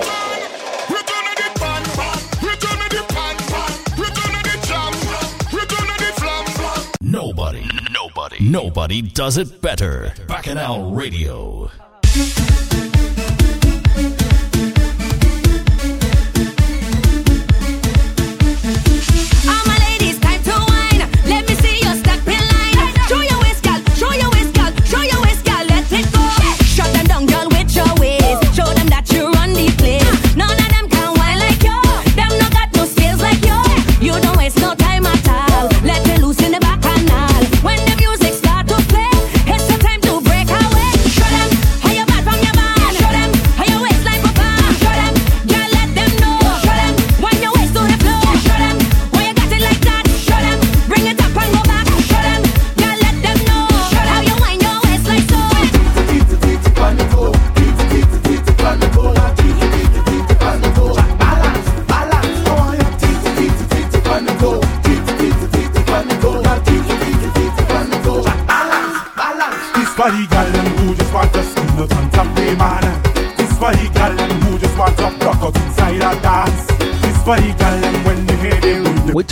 [7.02, 10.14] Nobody, nobody, nobody does it better.
[10.28, 11.70] Bacchanal Radio.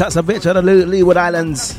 [0.02, 1.78] touch a bitch on the Leeward Islands.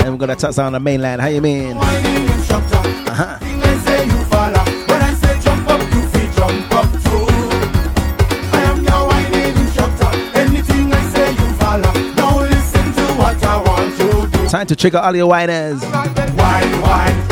[0.00, 1.22] And we're gonna touch on the mainland.
[1.22, 1.76] How you mean?
[1.76, 3.38] Uh-huh.
[14.48, 15.80] Time to trigger all your whiners.
[15.82, 17.26] Wine, wine,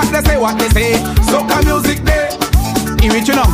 [0.00, 0.92] What they say, what they say,
[1.28, 2.32] soca music day.
[3.04, 3.44] You reach you know?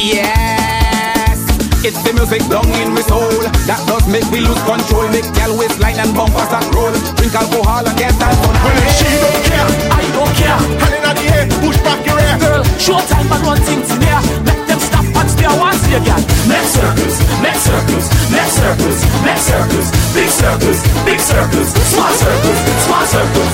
[0.00, 1.36] Yes.
[1.84, 3.28] It's the music down in my soul
[3.68, 5.04] that does make me lose control.
[5.12, 6.88] Make gal waistline and bumpers that roll.
[7.20, 8.56] Drink alcohol and get that fun.
[8.64, 10.56] Well, if she don't care, I don't care.
[10.80, 12.36] Hand in the air, push back your hair.
[12.40, 14.24] Girl, showtime and run things in here.
[14.40, 16.24] Make them stop and stare once you again.
[16.48, 22.58] Make circles, make circles, make circles, make circles, big circles, big circles, small circles,
[22.88, 23.52] small circles.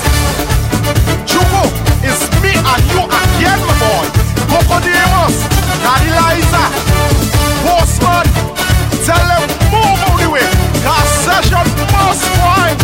[1.27, 1.67] Chupo,
[2.07, 4.05] it's me and you again, my boy.
[4.49, 5.35] Cocodemus,
[5.83, 6.63] Daddy Liza,
[7.63, 8.25] Postman.
[9.05, 10.47] Tell them move out the way.
[10.83, 12.77] Cause session must wind.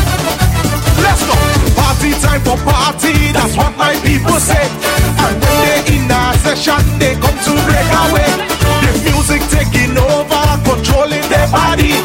[1.03, 1.35] Let's go.
[1.75, 4.65] Party time for party, that's what my people say.
[5.23, 8.29] And when they in a session, they come to break away.
[8.83, 11.95] The music taking over, controlling their body.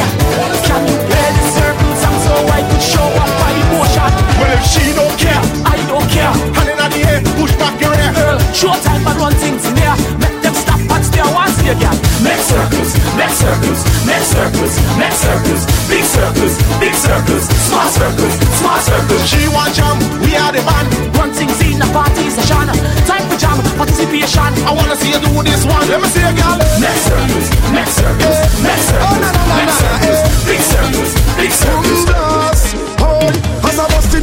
[0.64, 4.10] can you play the circle song so I could show up my emotion?
[4.38, 6.32] Well, if she don't care, I don't care.
[6.54, 8.12] Hand in the air, push back your hair.
[8.14, 9.96] Girl, showtime and run things in here.
[10.18, 12.05] Make them stop and stare once again.
[12.24, 18.80] Make circles, make circles, make circles, make circles, big circles, big circles, small circles, small
[18.80, 19.22] circles.
[19.28, 20.86] She want jam, we are the man.
[21.12, 22.72] Run things in a party session.
[23.04, 24.50] Time for jam, participation.
[24.64, 25.84] I wanna see you do this one.
[25.88, 26.56] Let me see you, girl.
[26.80, 29.80] Make circles, make circles, make oh, circles, make eh.
[29.82, 32.45] circles, big circles, big circles.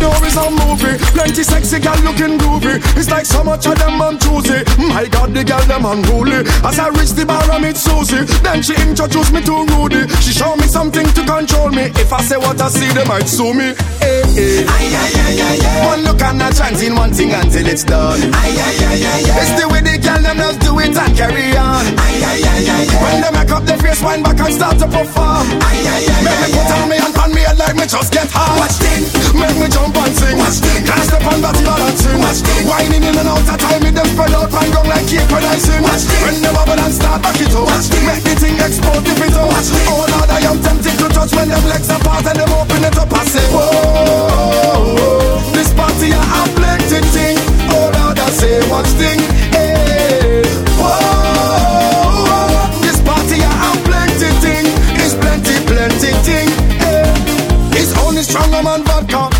[0.04, 1.00] Door is a movie.
[1.16, 2.76] Plenty sexy gal looking groovy.
[3.00, 4.60] It's like so much of them on choosy
[4.92, 6.44] My God, the gal them unruly.
[6.68, 8.28] As I reach the bar I meet Susie.
[8.44, 10.04] Then she introduced me to Rudy.
[10.20, 11.88] She show me something to control me.
[11.96, 13.72] If I say what I see, they might sue me.
[14.04, 14.68] Hey, hey.
[14.68, 15.88] Aye, aye, aye, aye, aye.
[15.88, 18.20] One look and a chance in one thing until it's done.
[18.20, 19.40] Aye, aye, aye, aye, aye.
[19.40, 21.84] It's the way the gal them just do it and carry on.
[21.96, 23.04] Aye, aye, aye, aye, aye.
[23.04, 25.48] When they make up their face, wind back and start to perform.
[25.64, 28.12] Aye, aye, aye, Make me put on me and on me head like me just
[28.12, 29.08] get hard Watch this.
[29.34, 32.18] Make me jump and sing Watch this Can't step on body balancing
[32.65, 35.44] Whining in and out of time With them spread out and gong like cake when
[35.44, 37.68] I sing When they bubble and start back it up.
[37.68, 41.49] Make the thing explode if it this Oh Lord I am tempted to touch When
[41.49, 46.22] them legs apart and them open it up I say Whoa This party a
[46.57, 47.38] plenty thing.
[47.70, 49.20] Oh Lord I say watch thing.
[49.53, 50.44] Hey
[50.78, 52.03] Whoa
[52.82, 54.65] This party a plenty thing.
[55.02, 56.49] It's plenty plenty thing.
[56.80, 57.11] Hey
[57.76, 59.32] it's only stronger man vodka.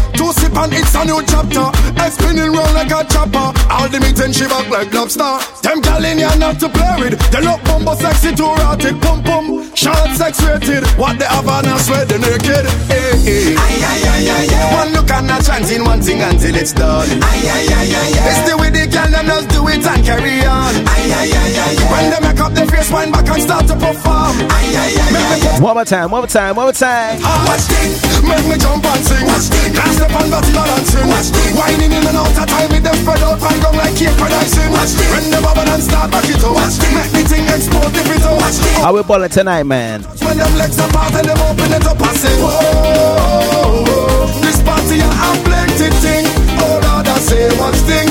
[0.64, 1.66] Two sip and it's a new chapter.
[2.00, 3.52] Head spinning round like a chopper.
[3.70, 5.40] All the meat and she back like lobster.
[5.62, 7.20] Them gal in here not to play with.
[7.32, 9.02] They look bumbo sexy too rotted.
[9.02, 10.84] Pum pum, short sex rated.
[10.98, 12.66] What they have on us sweat the naked.
[12.88, 13.56] Hey, hey.
[13.56, 14.76] Aye, aye, aye, aye, aye.
[14.80, 17.10] One look and a chance in one thing until it's done.
[17.10, 18.30] Aye, aye, aye, aye, aye.
[18.32, 20.74] It's the way the gal them just do it and carry on.
[20.88, 21.92] Aye, aye, aye, aye, aye.
[21.92, 24.36] When they make up their face, wind back and start to perform.
[24.48, 25.62] Aye, aye, aye, aye, aye.
[25.62, 27.20] One more time, one more time, one more time.
[27.24, 29.28] Ah, watch this, make me jump and sing.
[29.28, 31.08] Watch this, can't step on body balancing.
[31.10, 33.96] Watch this, whining in and out of time with them spread out and gong like
[33.98, 34.70] cake when I sing.
[34.72, 36.54] Watch this, when the bubble and start back it up.
[36.54, 38.38] Watch this, make the thing explode if it up.
[38.38, 40.02] Watch this, How we balling tonight, man?
[40.24, 45.08] when them legs apart and them open it up and say, Whoa, this party a
[45.10, 46.26] have plenty thing.
[46.64, 48.08] Oh Lord, I say one thing.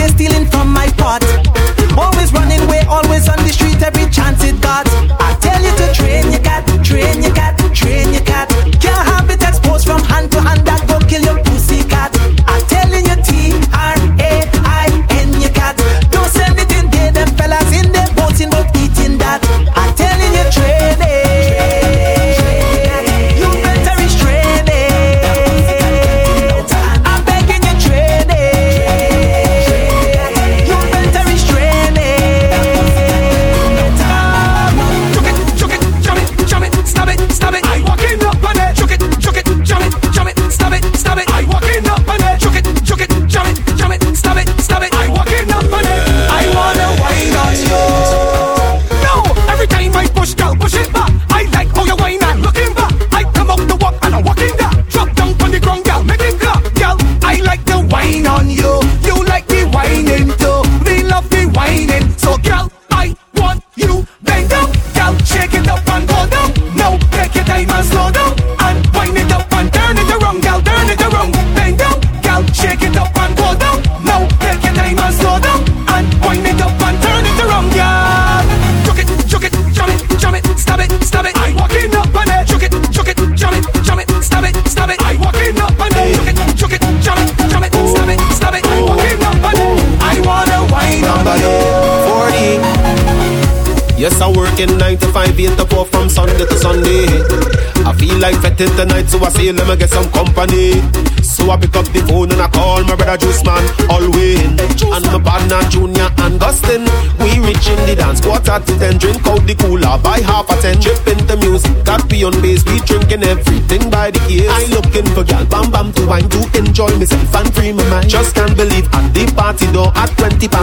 [0.00, 1.31] Want stealing from my pot.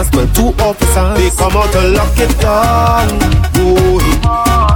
[0.00, 1.18] past 12, two officers.
[1.18, 3.08] They come out to lock it down.
[3.56, 4.00] Oh,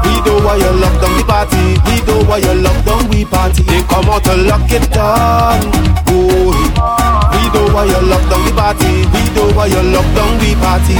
[0.04, 1.64] we know why you lock down the party.
[1.86, 3.62] We know why you lock down we party.
[3.62, 5.60] They come out to lock it down.
[6.08, 6.52] Oh,
[7.32, 8.92] we know why you lock down the party.
[9.12, 10.98] We know why you lock down we party.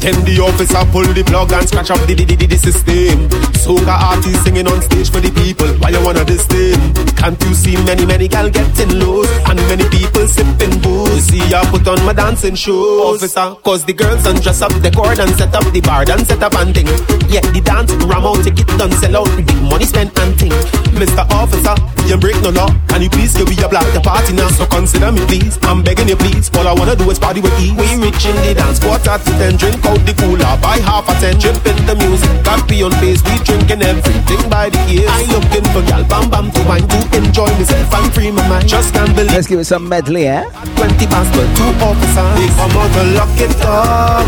[0.00, 3.51] Then the officer pull the plug and scratch up the, the, the, the system.
[3.62, 5.70] Soca artists singing on stage for the people.
[5.78, 6.74] Why you wanna this thing?
[7.14, 9.30] Can't you see many, many gal getting loose?
[9.46, 11.30] And many people sipping booze.
[11.30, 12.98] See I put on my dancing shoes.
[13.06, 16.42] Officer, cause the girls undress up the cord and set up the bar and set
[16.42, 16.90] up and thing.
[17.30, 20.50] Yeah, the dance ram out, ticket done, sell out, big money spent and thing.
[20.98, 21.22] Mr.
[21.30, 21.78] Officer,
[22.10, 22.66] you break no law.
[22.90, 24.50] Can you please give me a black the party now?
[24.58, 25.54] So consider me please.
[25.62, 26.50] I'm begging you please.
[26.58, 27.78] All I wanna do is party with ease.
[27.78, 31.14] We rich in the dance, quarter to ten, drink out the cooler, buy half a
[31.22, 32.42] ten, chip in the music.
[32.42, 35.08] Got on bass, we drinking everything by the ears.
[35.08, 38.68] I looking for gal, bam bam to wine to enjoy myself and free my mind.
[38.68, 39.32] Just can't believe.
[39.32, 40.44] Let's give it some medley, eh?
[40.76, 42.32] 20 past the two officers.
[42.40, 44.26] They come out to lock it down.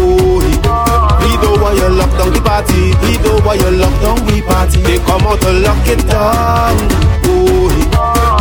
[0.00, 0.40] Oh,
[1.20, 2.96] we know why you lock down the party.
[3.04, 4.80] We know why you lock down we party.
[4.82, 6.76] They come out to lock it down.
[7.28, 7.68] Oh,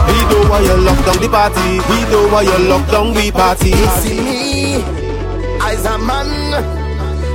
[0.07, 1.69] we know why you lock down the party.
[1.89, 3.69] We know why you lock down we party.
[3.71, 5.11] You see me
[5.61, 6.29] as a man,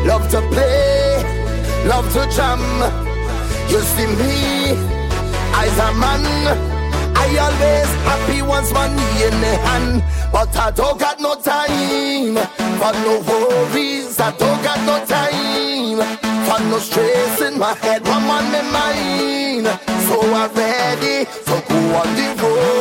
[0.07, 0.96] love to play,
[1.87, 2.61] love to jam.
[3.71, 4.75] You see me
[5.63, 6.25] as a man.
[7.19, 10.03] I always happy once money in the hand,
[10.33, 12.37] but I don't got no time
[12.79, 14.21] for no worries.
[14.21, 15.99] I don't got no time
[16.47, 18.07] for no stress in my head.
[18.07, 19.67] I'm on my mind,
[20.07, 22.73] so I'm ready to go on the road.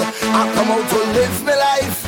[0.00, 1.98] I come out to live my life,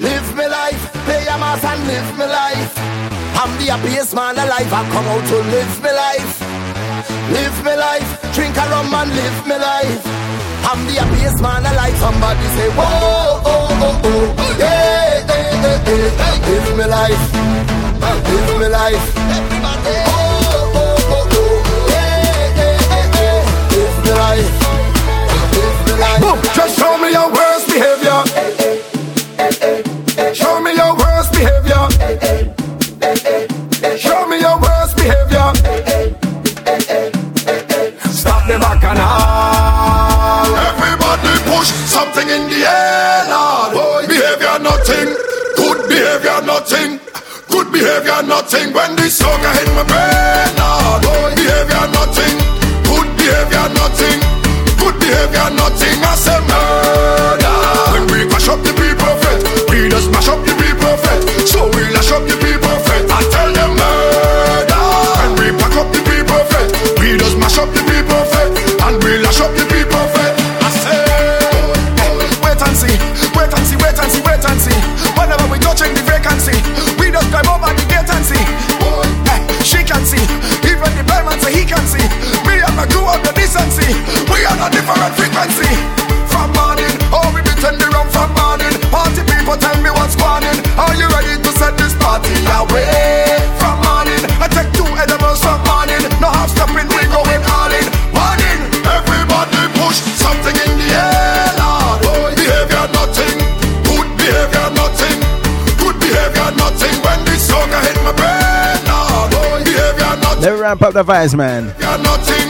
[0.00, 2.91] live my life, play a mass and live my life.
[3.42, 4.72] I'm the happiest man alive.
[4.72, 6.40] I come out to live my life.
[7.34, 10.02] Live my life, drink a rum and live my life.
[10.70, 11.96] I'm the happiest man alive.
[11.98, 14.56] Somebody say, whoa, oh, oh, oh, oh.
[14.62, 16.46] yeah, yeah, yeah, yeah.
[16.46, 17.22] Live my life,
[18.30, 19.10] live my life.
[19.18, 20.06] Oh,
[20.74, 23.74] oh, oh, oh, yeah, yeah, yeah.
[23.74, 24.54] Live my life,
[25.58, 26.54] live my life.
[26.54, 28.22] Just show me your worst behavior.
[41.62, 43.70] Push something in the air, Lord.
[43.74, 45.08] Boy, behavior nothing,
[45.54, 46.98] good behavior nothing,
[47.48, 48.72] good behavior nothing.
[48.74, 51.02] When this song hit my brain, Lord.
[51.06, 51.71] Boy, behavior
[110.72, 111.66] ramp up the vibes, man.
[112.00, 112.48] nothing,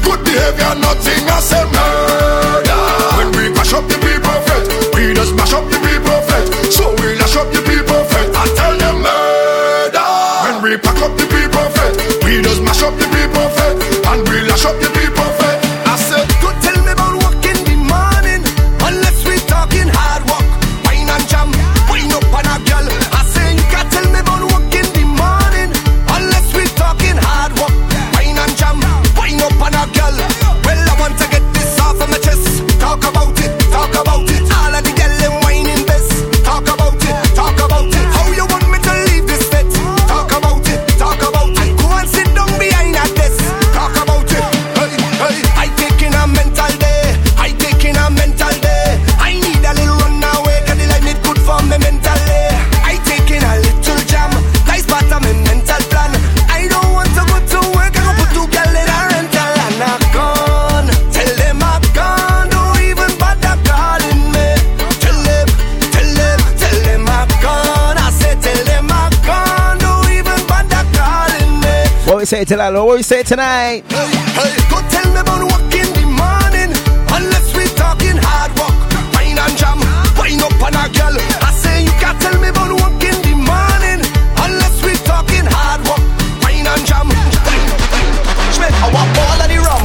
[0.00, 1.20] good behavior nothing.
[1.28, 2.80] I say murder.
[3.18, 4.38] When we mash up the people
[4.94, 6.18] we just mash up the people.
[6.72, 8.00] So we lash up the people.
[8.40, 10.08] I tell them murder.
[10.44, 11.68] When we pack up the people
[12.24, 13.48] we just mash up the people
[14.12, 15.37] and we lash up the people.
[72.28, 73.88] say it tonight, What we say tonight?
[73.88, 74.04] Hey,
[74.36, 76.76] hey, go tell me about work in the morning.
[77.08, 78.76] Unless we talking hard work,
[79.16, 79.80] wine and jam,
[80.12, 81.16] wine up on a girl.
[81.16, 84.04] I say you can't tell me about work in the morning.
[84.44, 86.04] Unless we talking hard work,
[86.44, 87.08] wine and jam.
[87.08, 87.64] Wine.
[88.76, 89.84] I want all of the rum.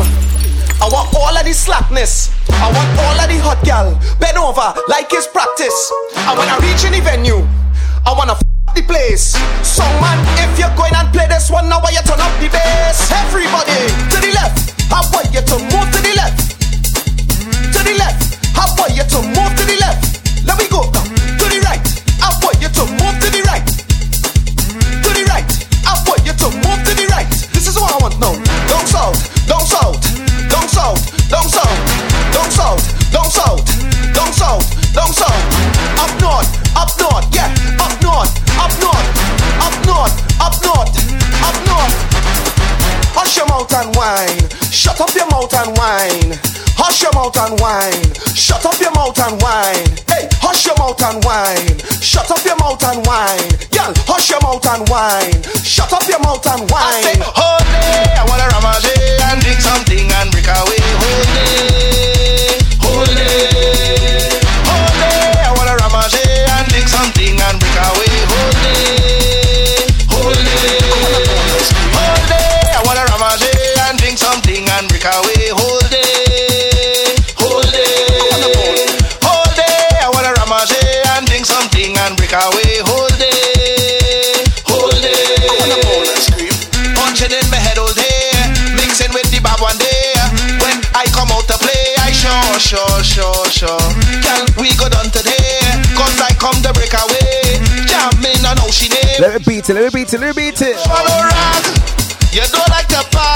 [0.84, 2.28] I want all of the slackness.
[2.60, 3.96] I want all of the hot gal.
[4.20, 5.80] Bend over like it's practice.
[6.28, 7.48] I wanna reach any venue.
[8.04, 8.44] I wanna f-
[8.76, 9.32] the place.
[9.64, 9.96] Song
[10.54, 13.10] if you're going and play this one now, why you turn up the bass?
[13.10, 15.73] Everybody to the left, how about you to
[54.94, 55.33] wine.
[92.64, 93.88] sure, sure, sure.
[94.24, 95.60] Can we go down today?
[96.00, 97.60] Cause I come to break away.
[97.86, 99.20] Jamming, I know she did.
[99.20, 100.78] Let me beat it, let me beat it, let me beat it.
[100.88, 101.64] Follow rock.
[102.32, 103.33] You don't like the pop.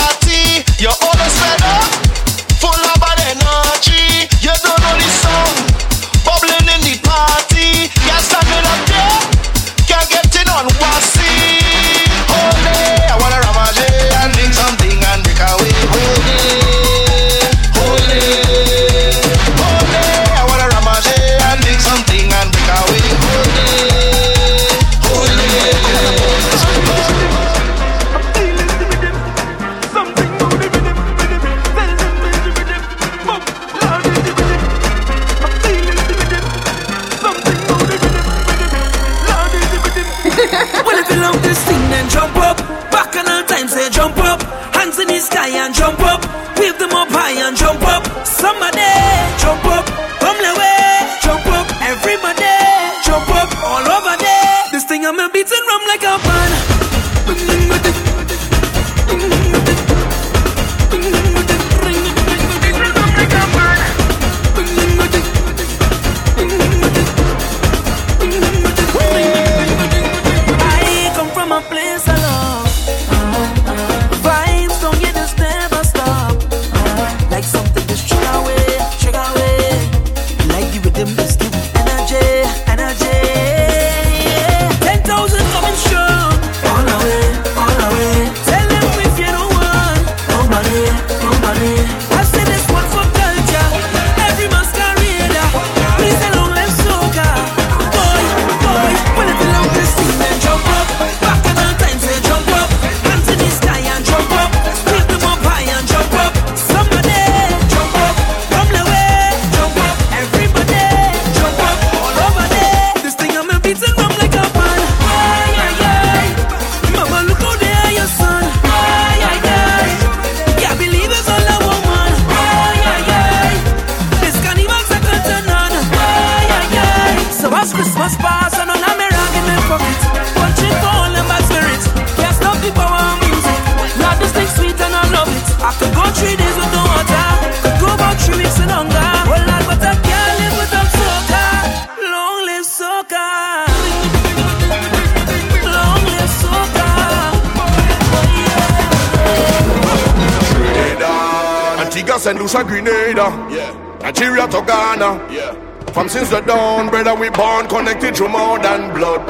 [157.07, 159.23] That we born connected through more than blood.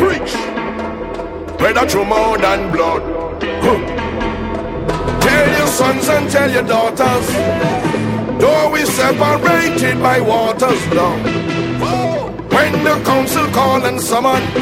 [0.00, 0.34] Preach.
[1.62, 3.02] Whether through more than blood.
[3.62, 5.20] Huh.
[5.20, 7.26] Tell your sons and tell your daughters.
[8.42, 11.14] Though we separated by waters, now.
[12.50, 14.61] When the council call and summon.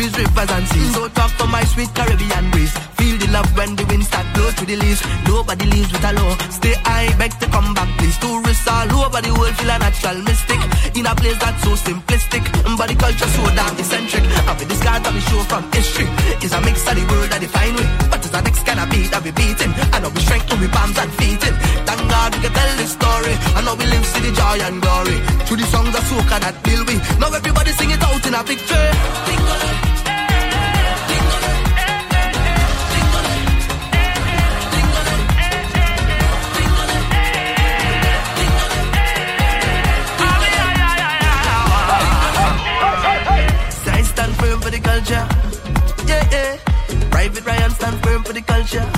[0.00, 0.94] Trees, rivers and seas.
[0.94, 2.72] So talk for my sweet Caribbean breeze.
[2.96, 5.02] Feel the love when the wind start blow through the leaves.
[5.26, 6.32] Nobody leaves with a low.
[6.48, 8.16] Stay high, beg to come back, please.
[8.18, 10.60] Tourists all over the world feel a natural mystic
[10.96, 12.44] in a place that's so simplistic,
[12.76, 14.24] but the culture so damn eccentric.
[14.24, 16.08] And with this card that we show from history,
[16.44, 17.88] is a mix of the world that define way.
[18.08, 20.56] But it's the next kind of beat that we beating, and now we strength to
[20.56, 21.54] we palms and feet in.
[21.84, 24.76] Thank God we can tell this story, and now we live see the joy and
[24.80, 25.18] glory.
[25.44, 26.96] Through the songs of soca that build we.
[27.20, 29.79] Now everybody sing it out in a victory.
[48.60, 48.90] Culture.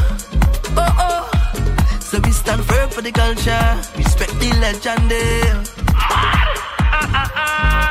[0.77, 2.01] Oh, oh.
[2.01, 3.67] So we stand firm for the culture.
[3.97, 5.13] Respect the legend.
[5.13, 5.15] eh.
[5.15, 7.82] The ah, ah, ah,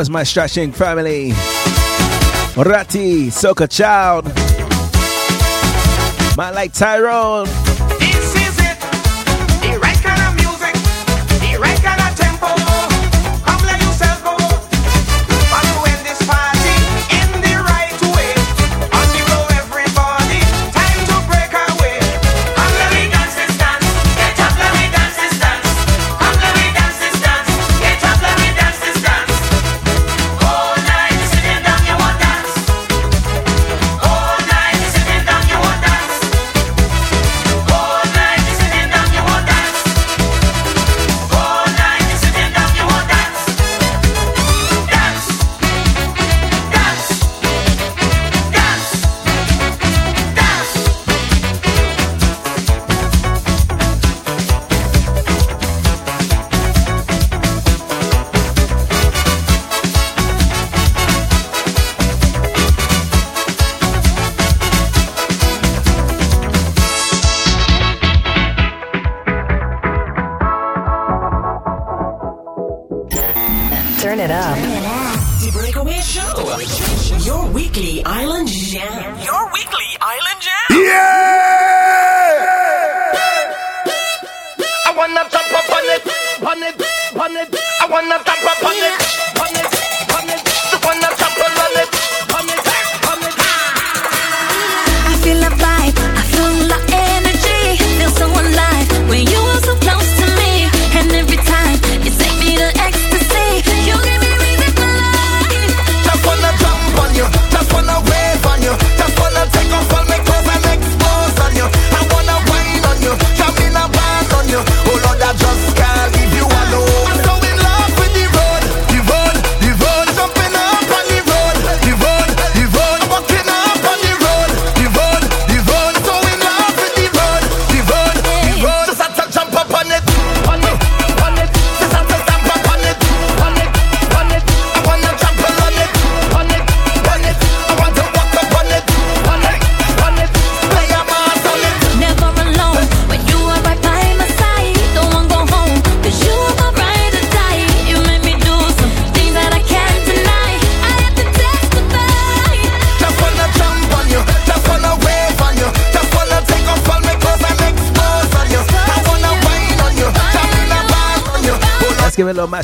[0.00, 1.32] course, my stretching family.
[2.56, 4.24] Rati, Soka Child.
[6.38, 7.69] My like Tyrone.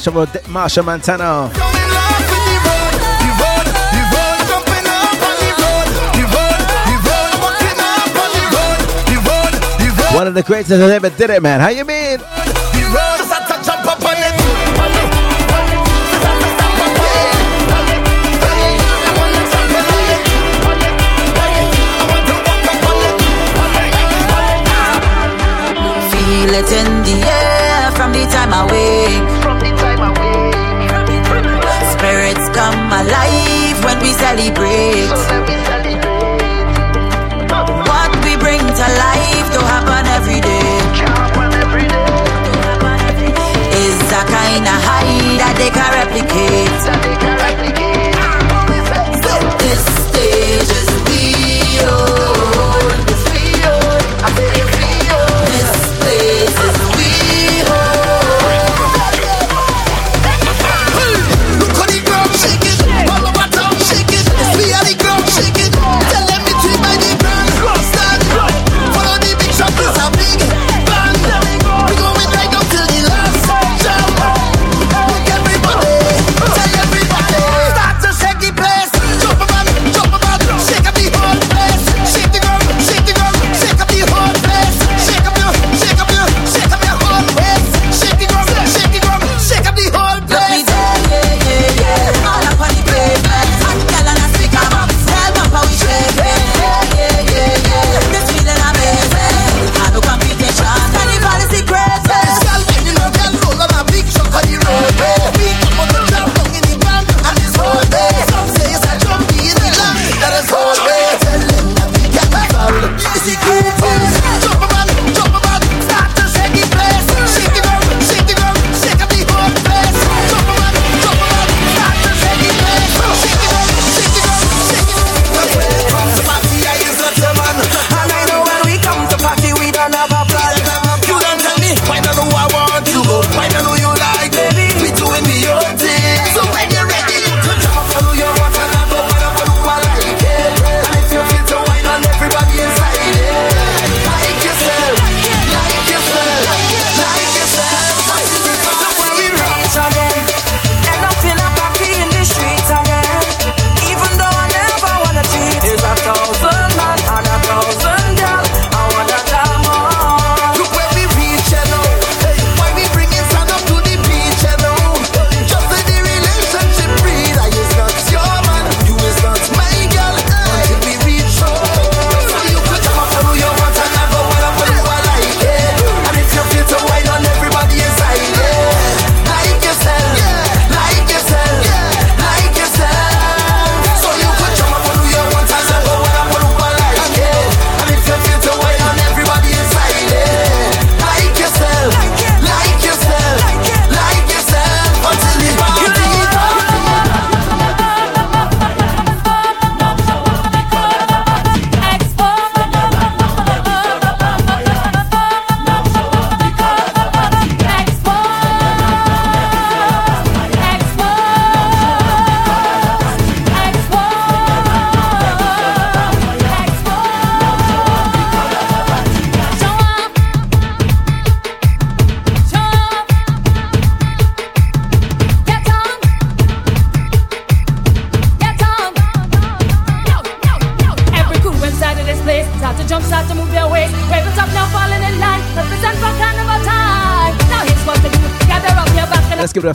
[0.06, 1.50] Machel, Machel Montano.
[10.16, 11.60] One of the greatest that ever did it, man.
[11.60, 12.18] How you mean?
[26.10, 29.45] feel it in the air from the time I wake
[33.06, 35.10] alive when we celebrate.
[37.86, 40.66] What we bring to life to happen every day.
[43.82, 47.35] Is a kind of high that they can replicate.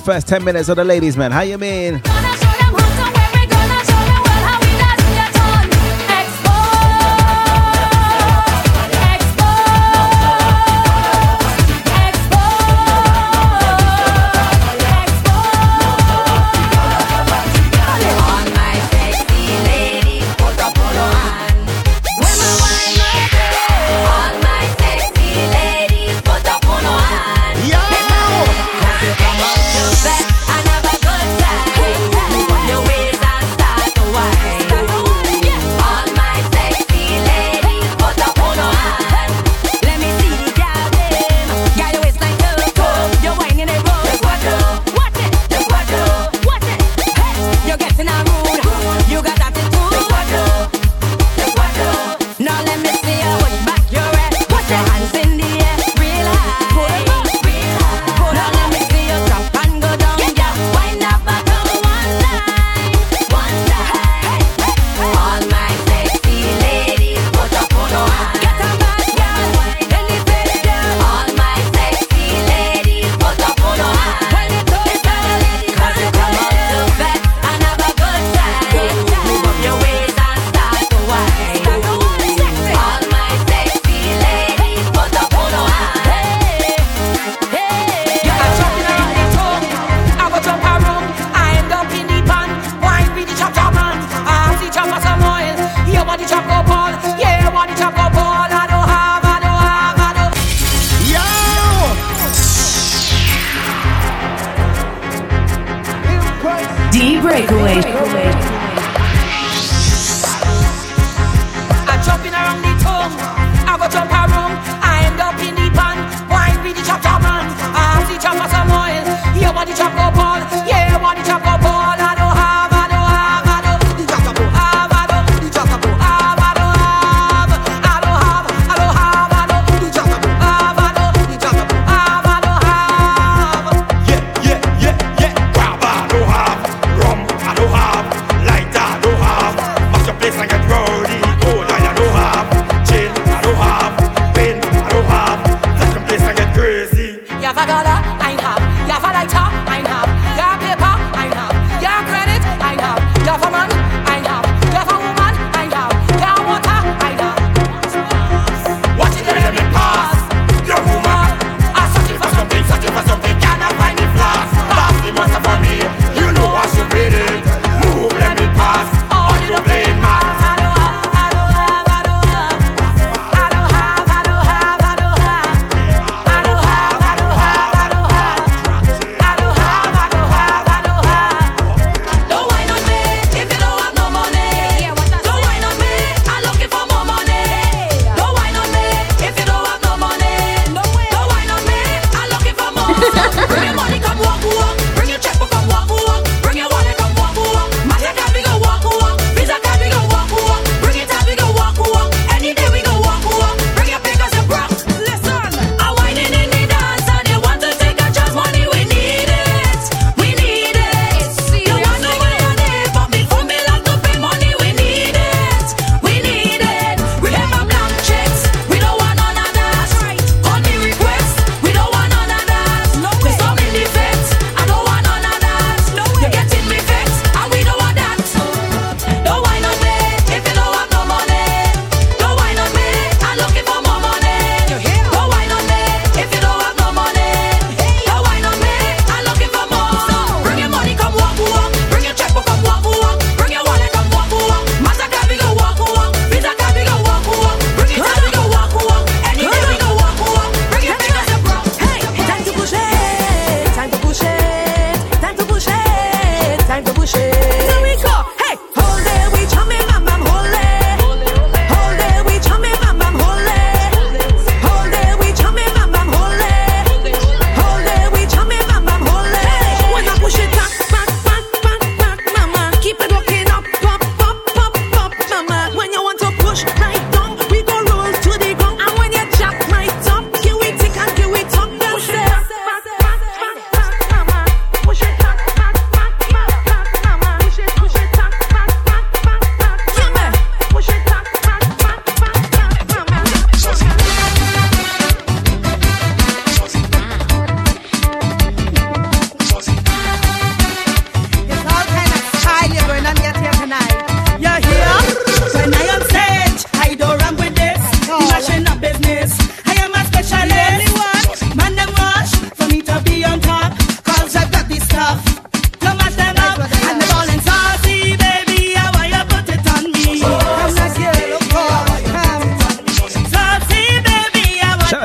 [0.02, 1.32] first 10 minutes of the ladies, man.
[1.32, 2.02] How you mean?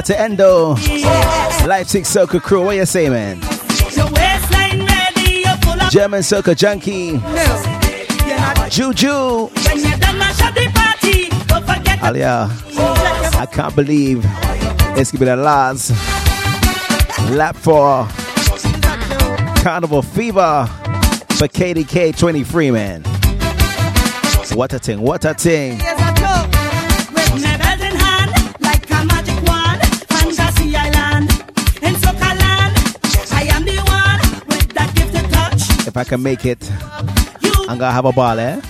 [0.06, 0.74] to Endo.
[0.74, 3.40] life Leipzig soca Crew, what you say, man?
[5.90, 7.18] German soca Junkie.
[8.70, 9.50] Juju.
[12.04, 12.48] Alia,
[13.36, 14.22] I can't believe
[14.96, 15.90] it's gonna be the last
[17.32, 18.06] lap for
[19.64, 20.66] Carnival Fever
[21.30, 23.02] for KDK 23, man.
[24.54, 25.80] What a thing, what a thing.
[35.96, 36.58] if I can make it,
[37.70, 38.60] I'm gonna have a ball, eh?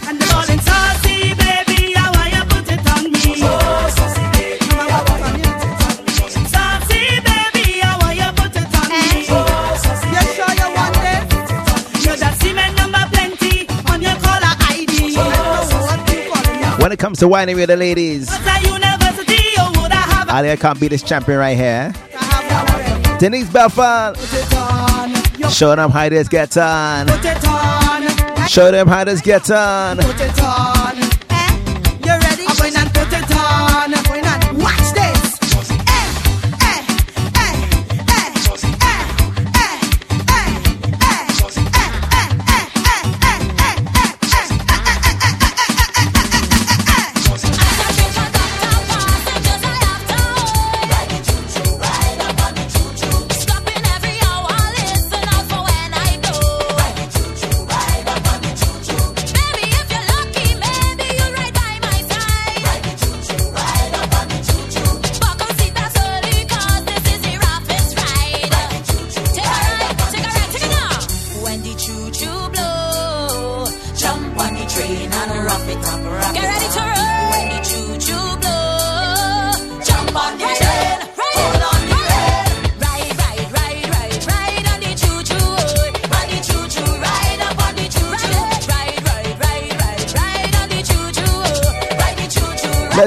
[16.79, 18.31] When it comes to whining with the ladies,
[20.31, 21.93] Alia can't beat this champion right here.
[23.19, 25.16] Denise Belfon.
[25.51, 27.07] Show them how this gets on.
[28.49, 29.99] Show them how this gets on.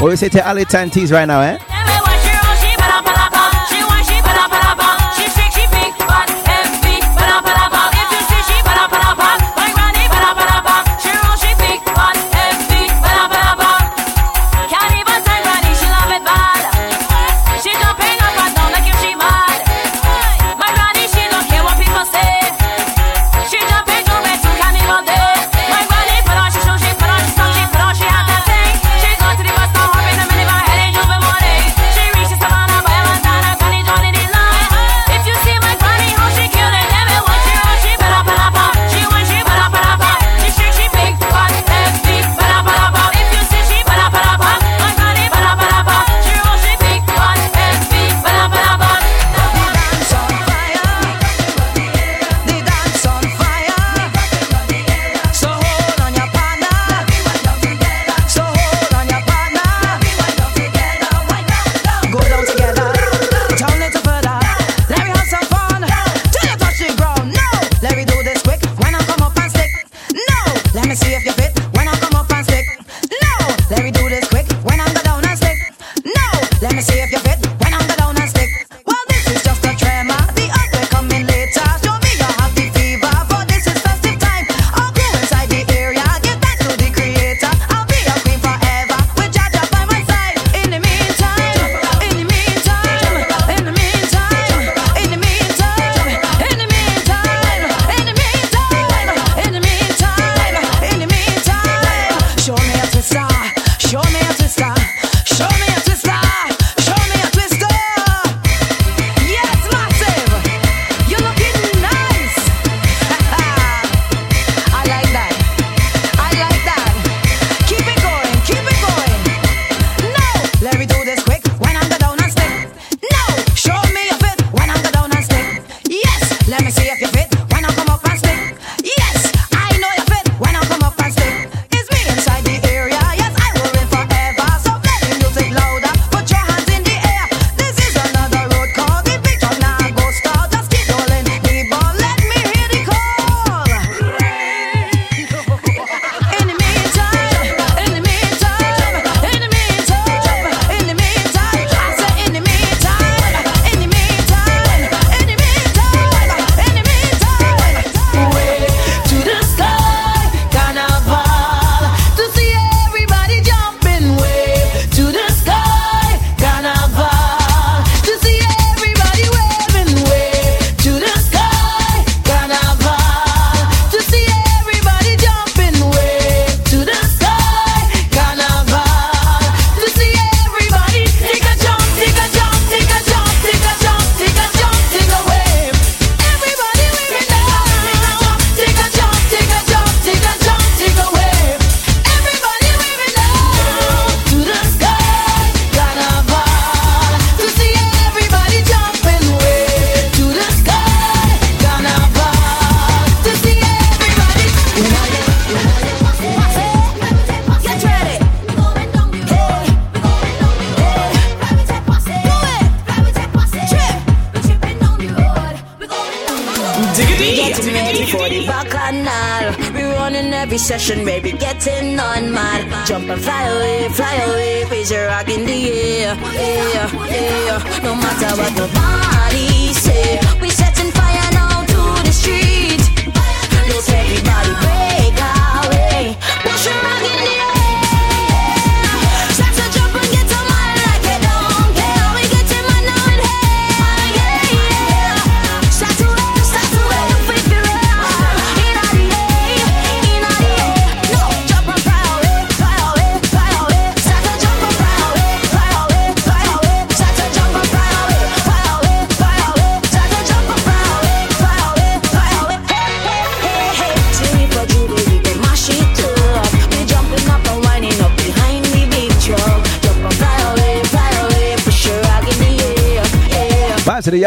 [0.00, 1.58] Or oh, say to Ali the right now, eh?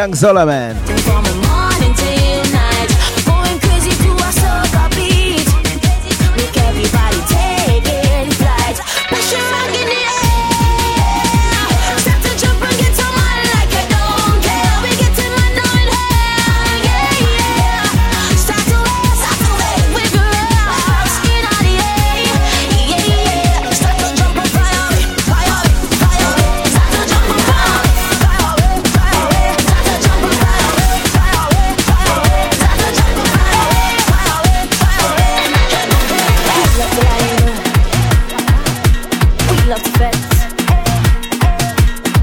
[0.02, 0.81] Young Solomon.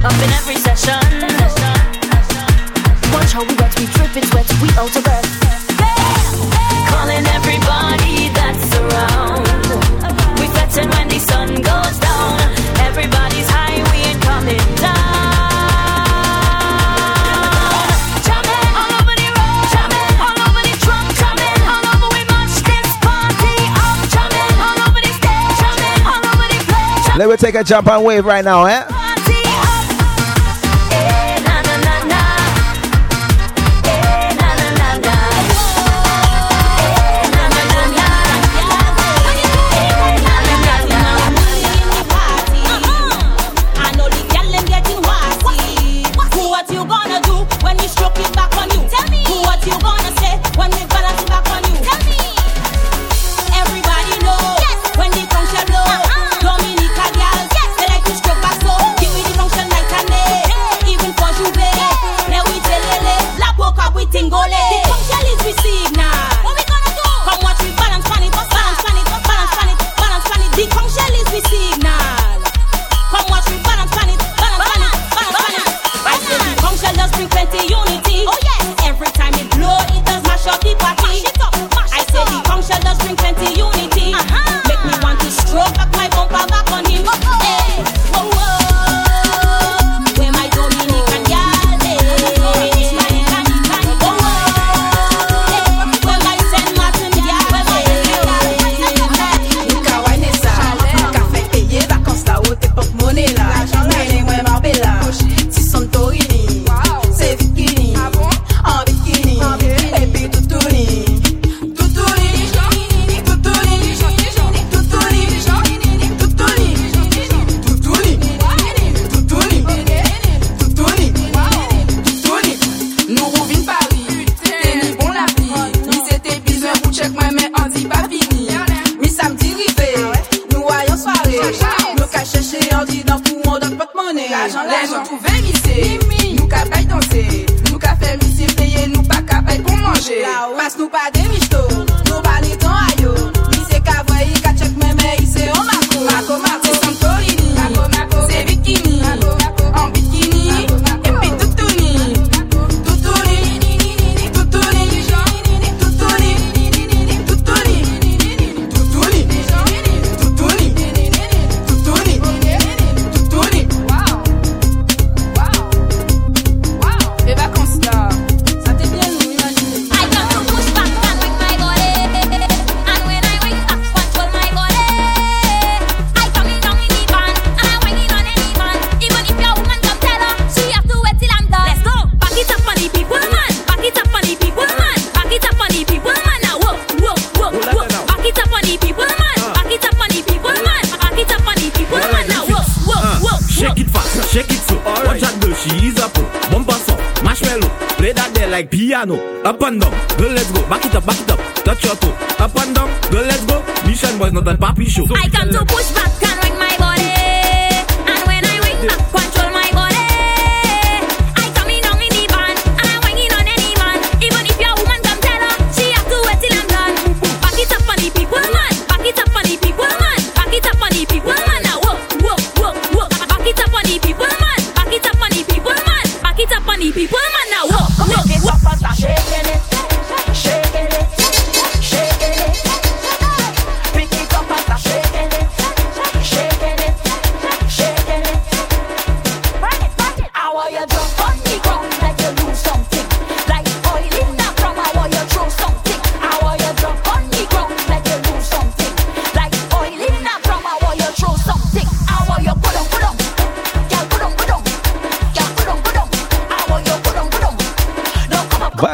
[0.09, 1.05] up in every session.
[3.13, 5.29] Watch how we wet, we dripping sweat, we out of breath.
[6.89, 9.45] Calling everybody that's around.
[10.41, 12.41] We flatten when the sun goes down.
[12.89, 14.97] Everybody's high, we ain't coming down.
[27.19, 28.98] Let me take a jump and wave right now, eh?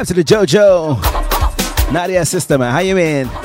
[0.05, 1.93] out to the JoJo.
[1.93, 2.73] Nadia sister, man.
[2.73, 3.44] How you in?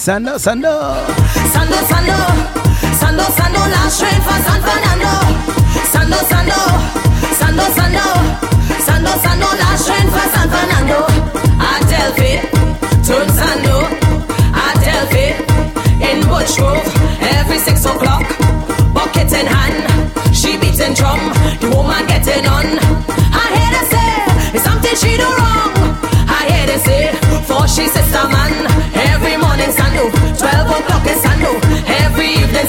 [0.00, 0.70] Sando, Sando.
[1.52, 2.16] Sando, Sando.
[2.98, 3.60] Sando, Sando.
[3.68, 5.12] Last train for San Fernando.
[5.92, 6.60] Sando, Sando.
[7.38, 8.06] Sando, Sando.
[8.86, 9.46] Sando, Sando.
[9.60, 10.98] Last train for San Fernando.
[11.68, 12.32] Adelphi.
[13.06, 13.76] Turn Sando.
[14.64, 15.26] Adelphi.
[16.08, 16.88] In Butch Grove.
[17.20, 18.24] Every six o'clock.
[18.94, 20.34] Bucket in hand.
[20.34, 21.20] She beating drum.
[21.60, 22.66] The woman getting on.
[23.36, 25.72] I hear her say, it's something she do wrong.
[26.26, 27.12] I hear her say,
[27.44, 28.69] for she sister man.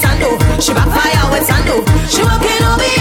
[0.02, 0.62] with Sandu.
[0.62, 1.86] She backfire with Sandu.
[2.08, 3.01] She walking over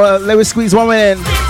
[0.00, 1.41] Lewis squeeze one in.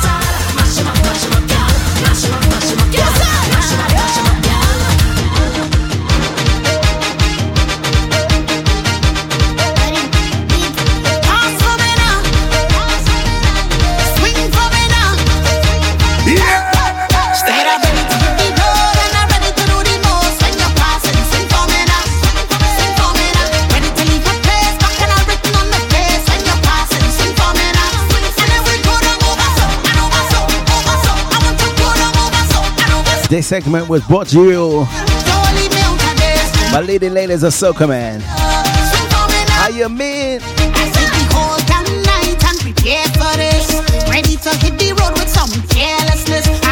[33.42, 34.86] Segment was brought to you
[36.72, 38.20] my lady ladies of Soca Man.
[39.50, 40.40] How you mean?
[44.08, 46.71] Ready to hit the road with some carelessness.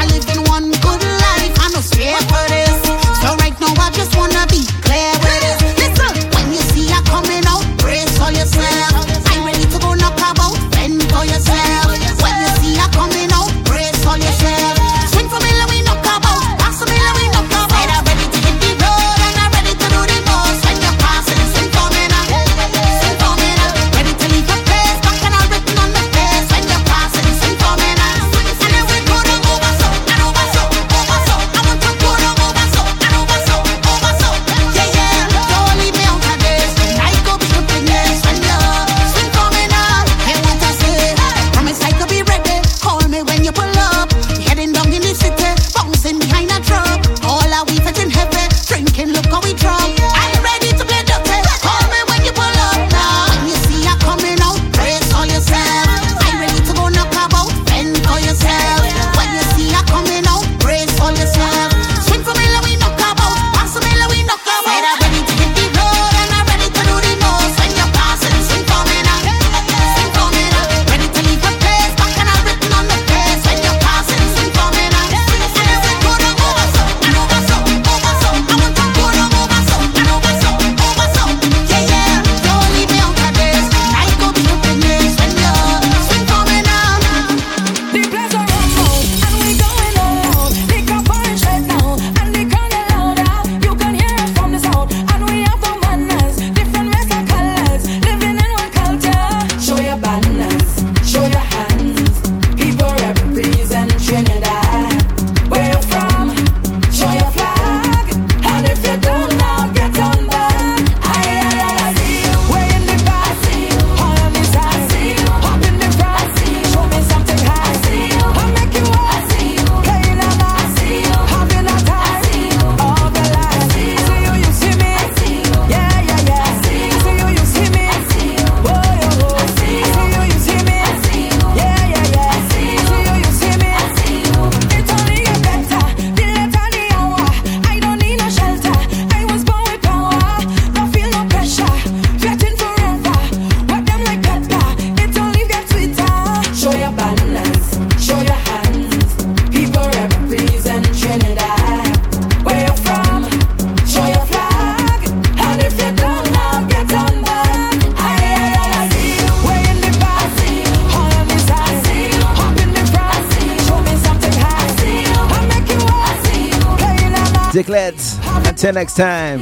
[168.72, 169.40] next time.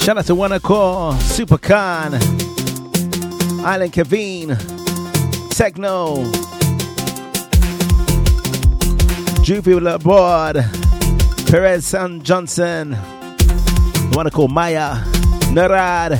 [0.00, 2.14] Shout out to Wanako, Supercon,
[3.62, 4.56] Island Kevin,
[5.50, 6.24] Techno,
[9.44, 10.64] Juvie Labord,
[11.50, 12.96] Perez San Johnson,
[14.12, 14.96] Wanako Maya,
[15.52, 16.18] Narad,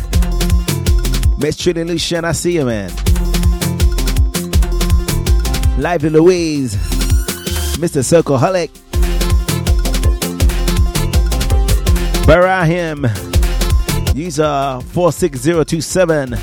[1.38, 2.90] Miss Trinity Lucian, I see you, man.
[5.78, 6.76] Lively Louise,
[7.78, 8.04] Mr.
[8.04, 8.68] Circle Hullock,
[12.26, 13.29] Barahim
[14.20, 16.36] user 46027.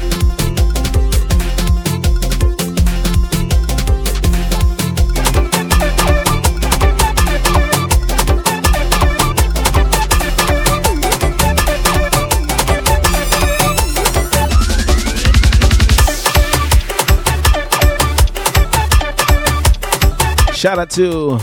[20.54, 21.38] Shout out to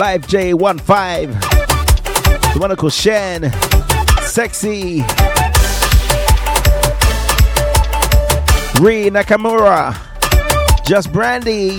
[0.00, 1.40] Live J15,
[2.54, 3.52] the one called Shen,
[4.22, 5.04] Sexy,
[8.80, 9.94] Ree Nakamura,
[10.86, 11.76] Just Brandy.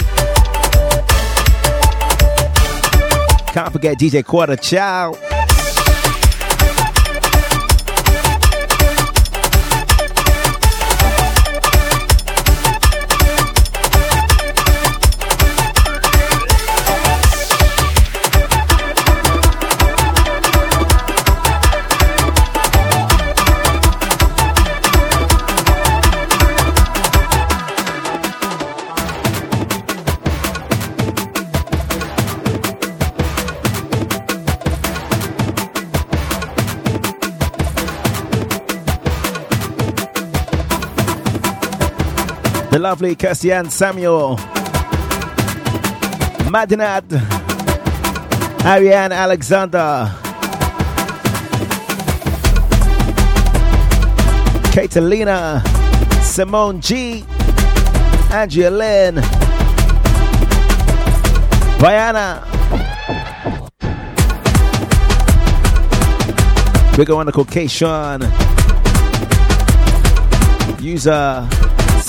[3.53, 5.31] Can't forget DJ Quarter Chow.
[42.82, 44.38] lovely Cassian Samuel,
[46.49, 47.06] Madinat,
[48.66, 50.12] Ariane Alexander,
[54.74, 55.62] Catalina,
[56.24, 57.24] Simone G,
[58.32, 59.22] Andrea Lynn,
[66.98, 68.22] We're going to Caucasian
[70.82, 71.48] user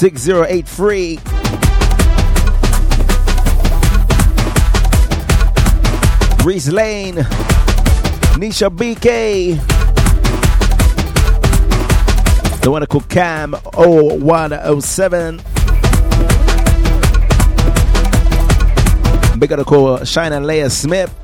[0.02, 1.20] 6083.
[6.44, 7.14] Reese Lane,
[8.34, 9.54] Nisha BK,
[12.62, 15.36] the one called Cam 0107.
[19.38, 21.14] Big to call Shine and Leia Smith,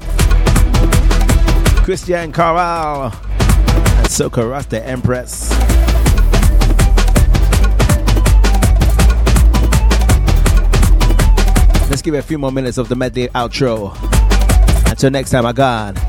[1.82, 5.57] Christian Carral, and Soka Rasta Empress.
[12.08, 13.94] Give it a few more minutes of the medley outro.
[14.90, 16.07] Until next time, I God.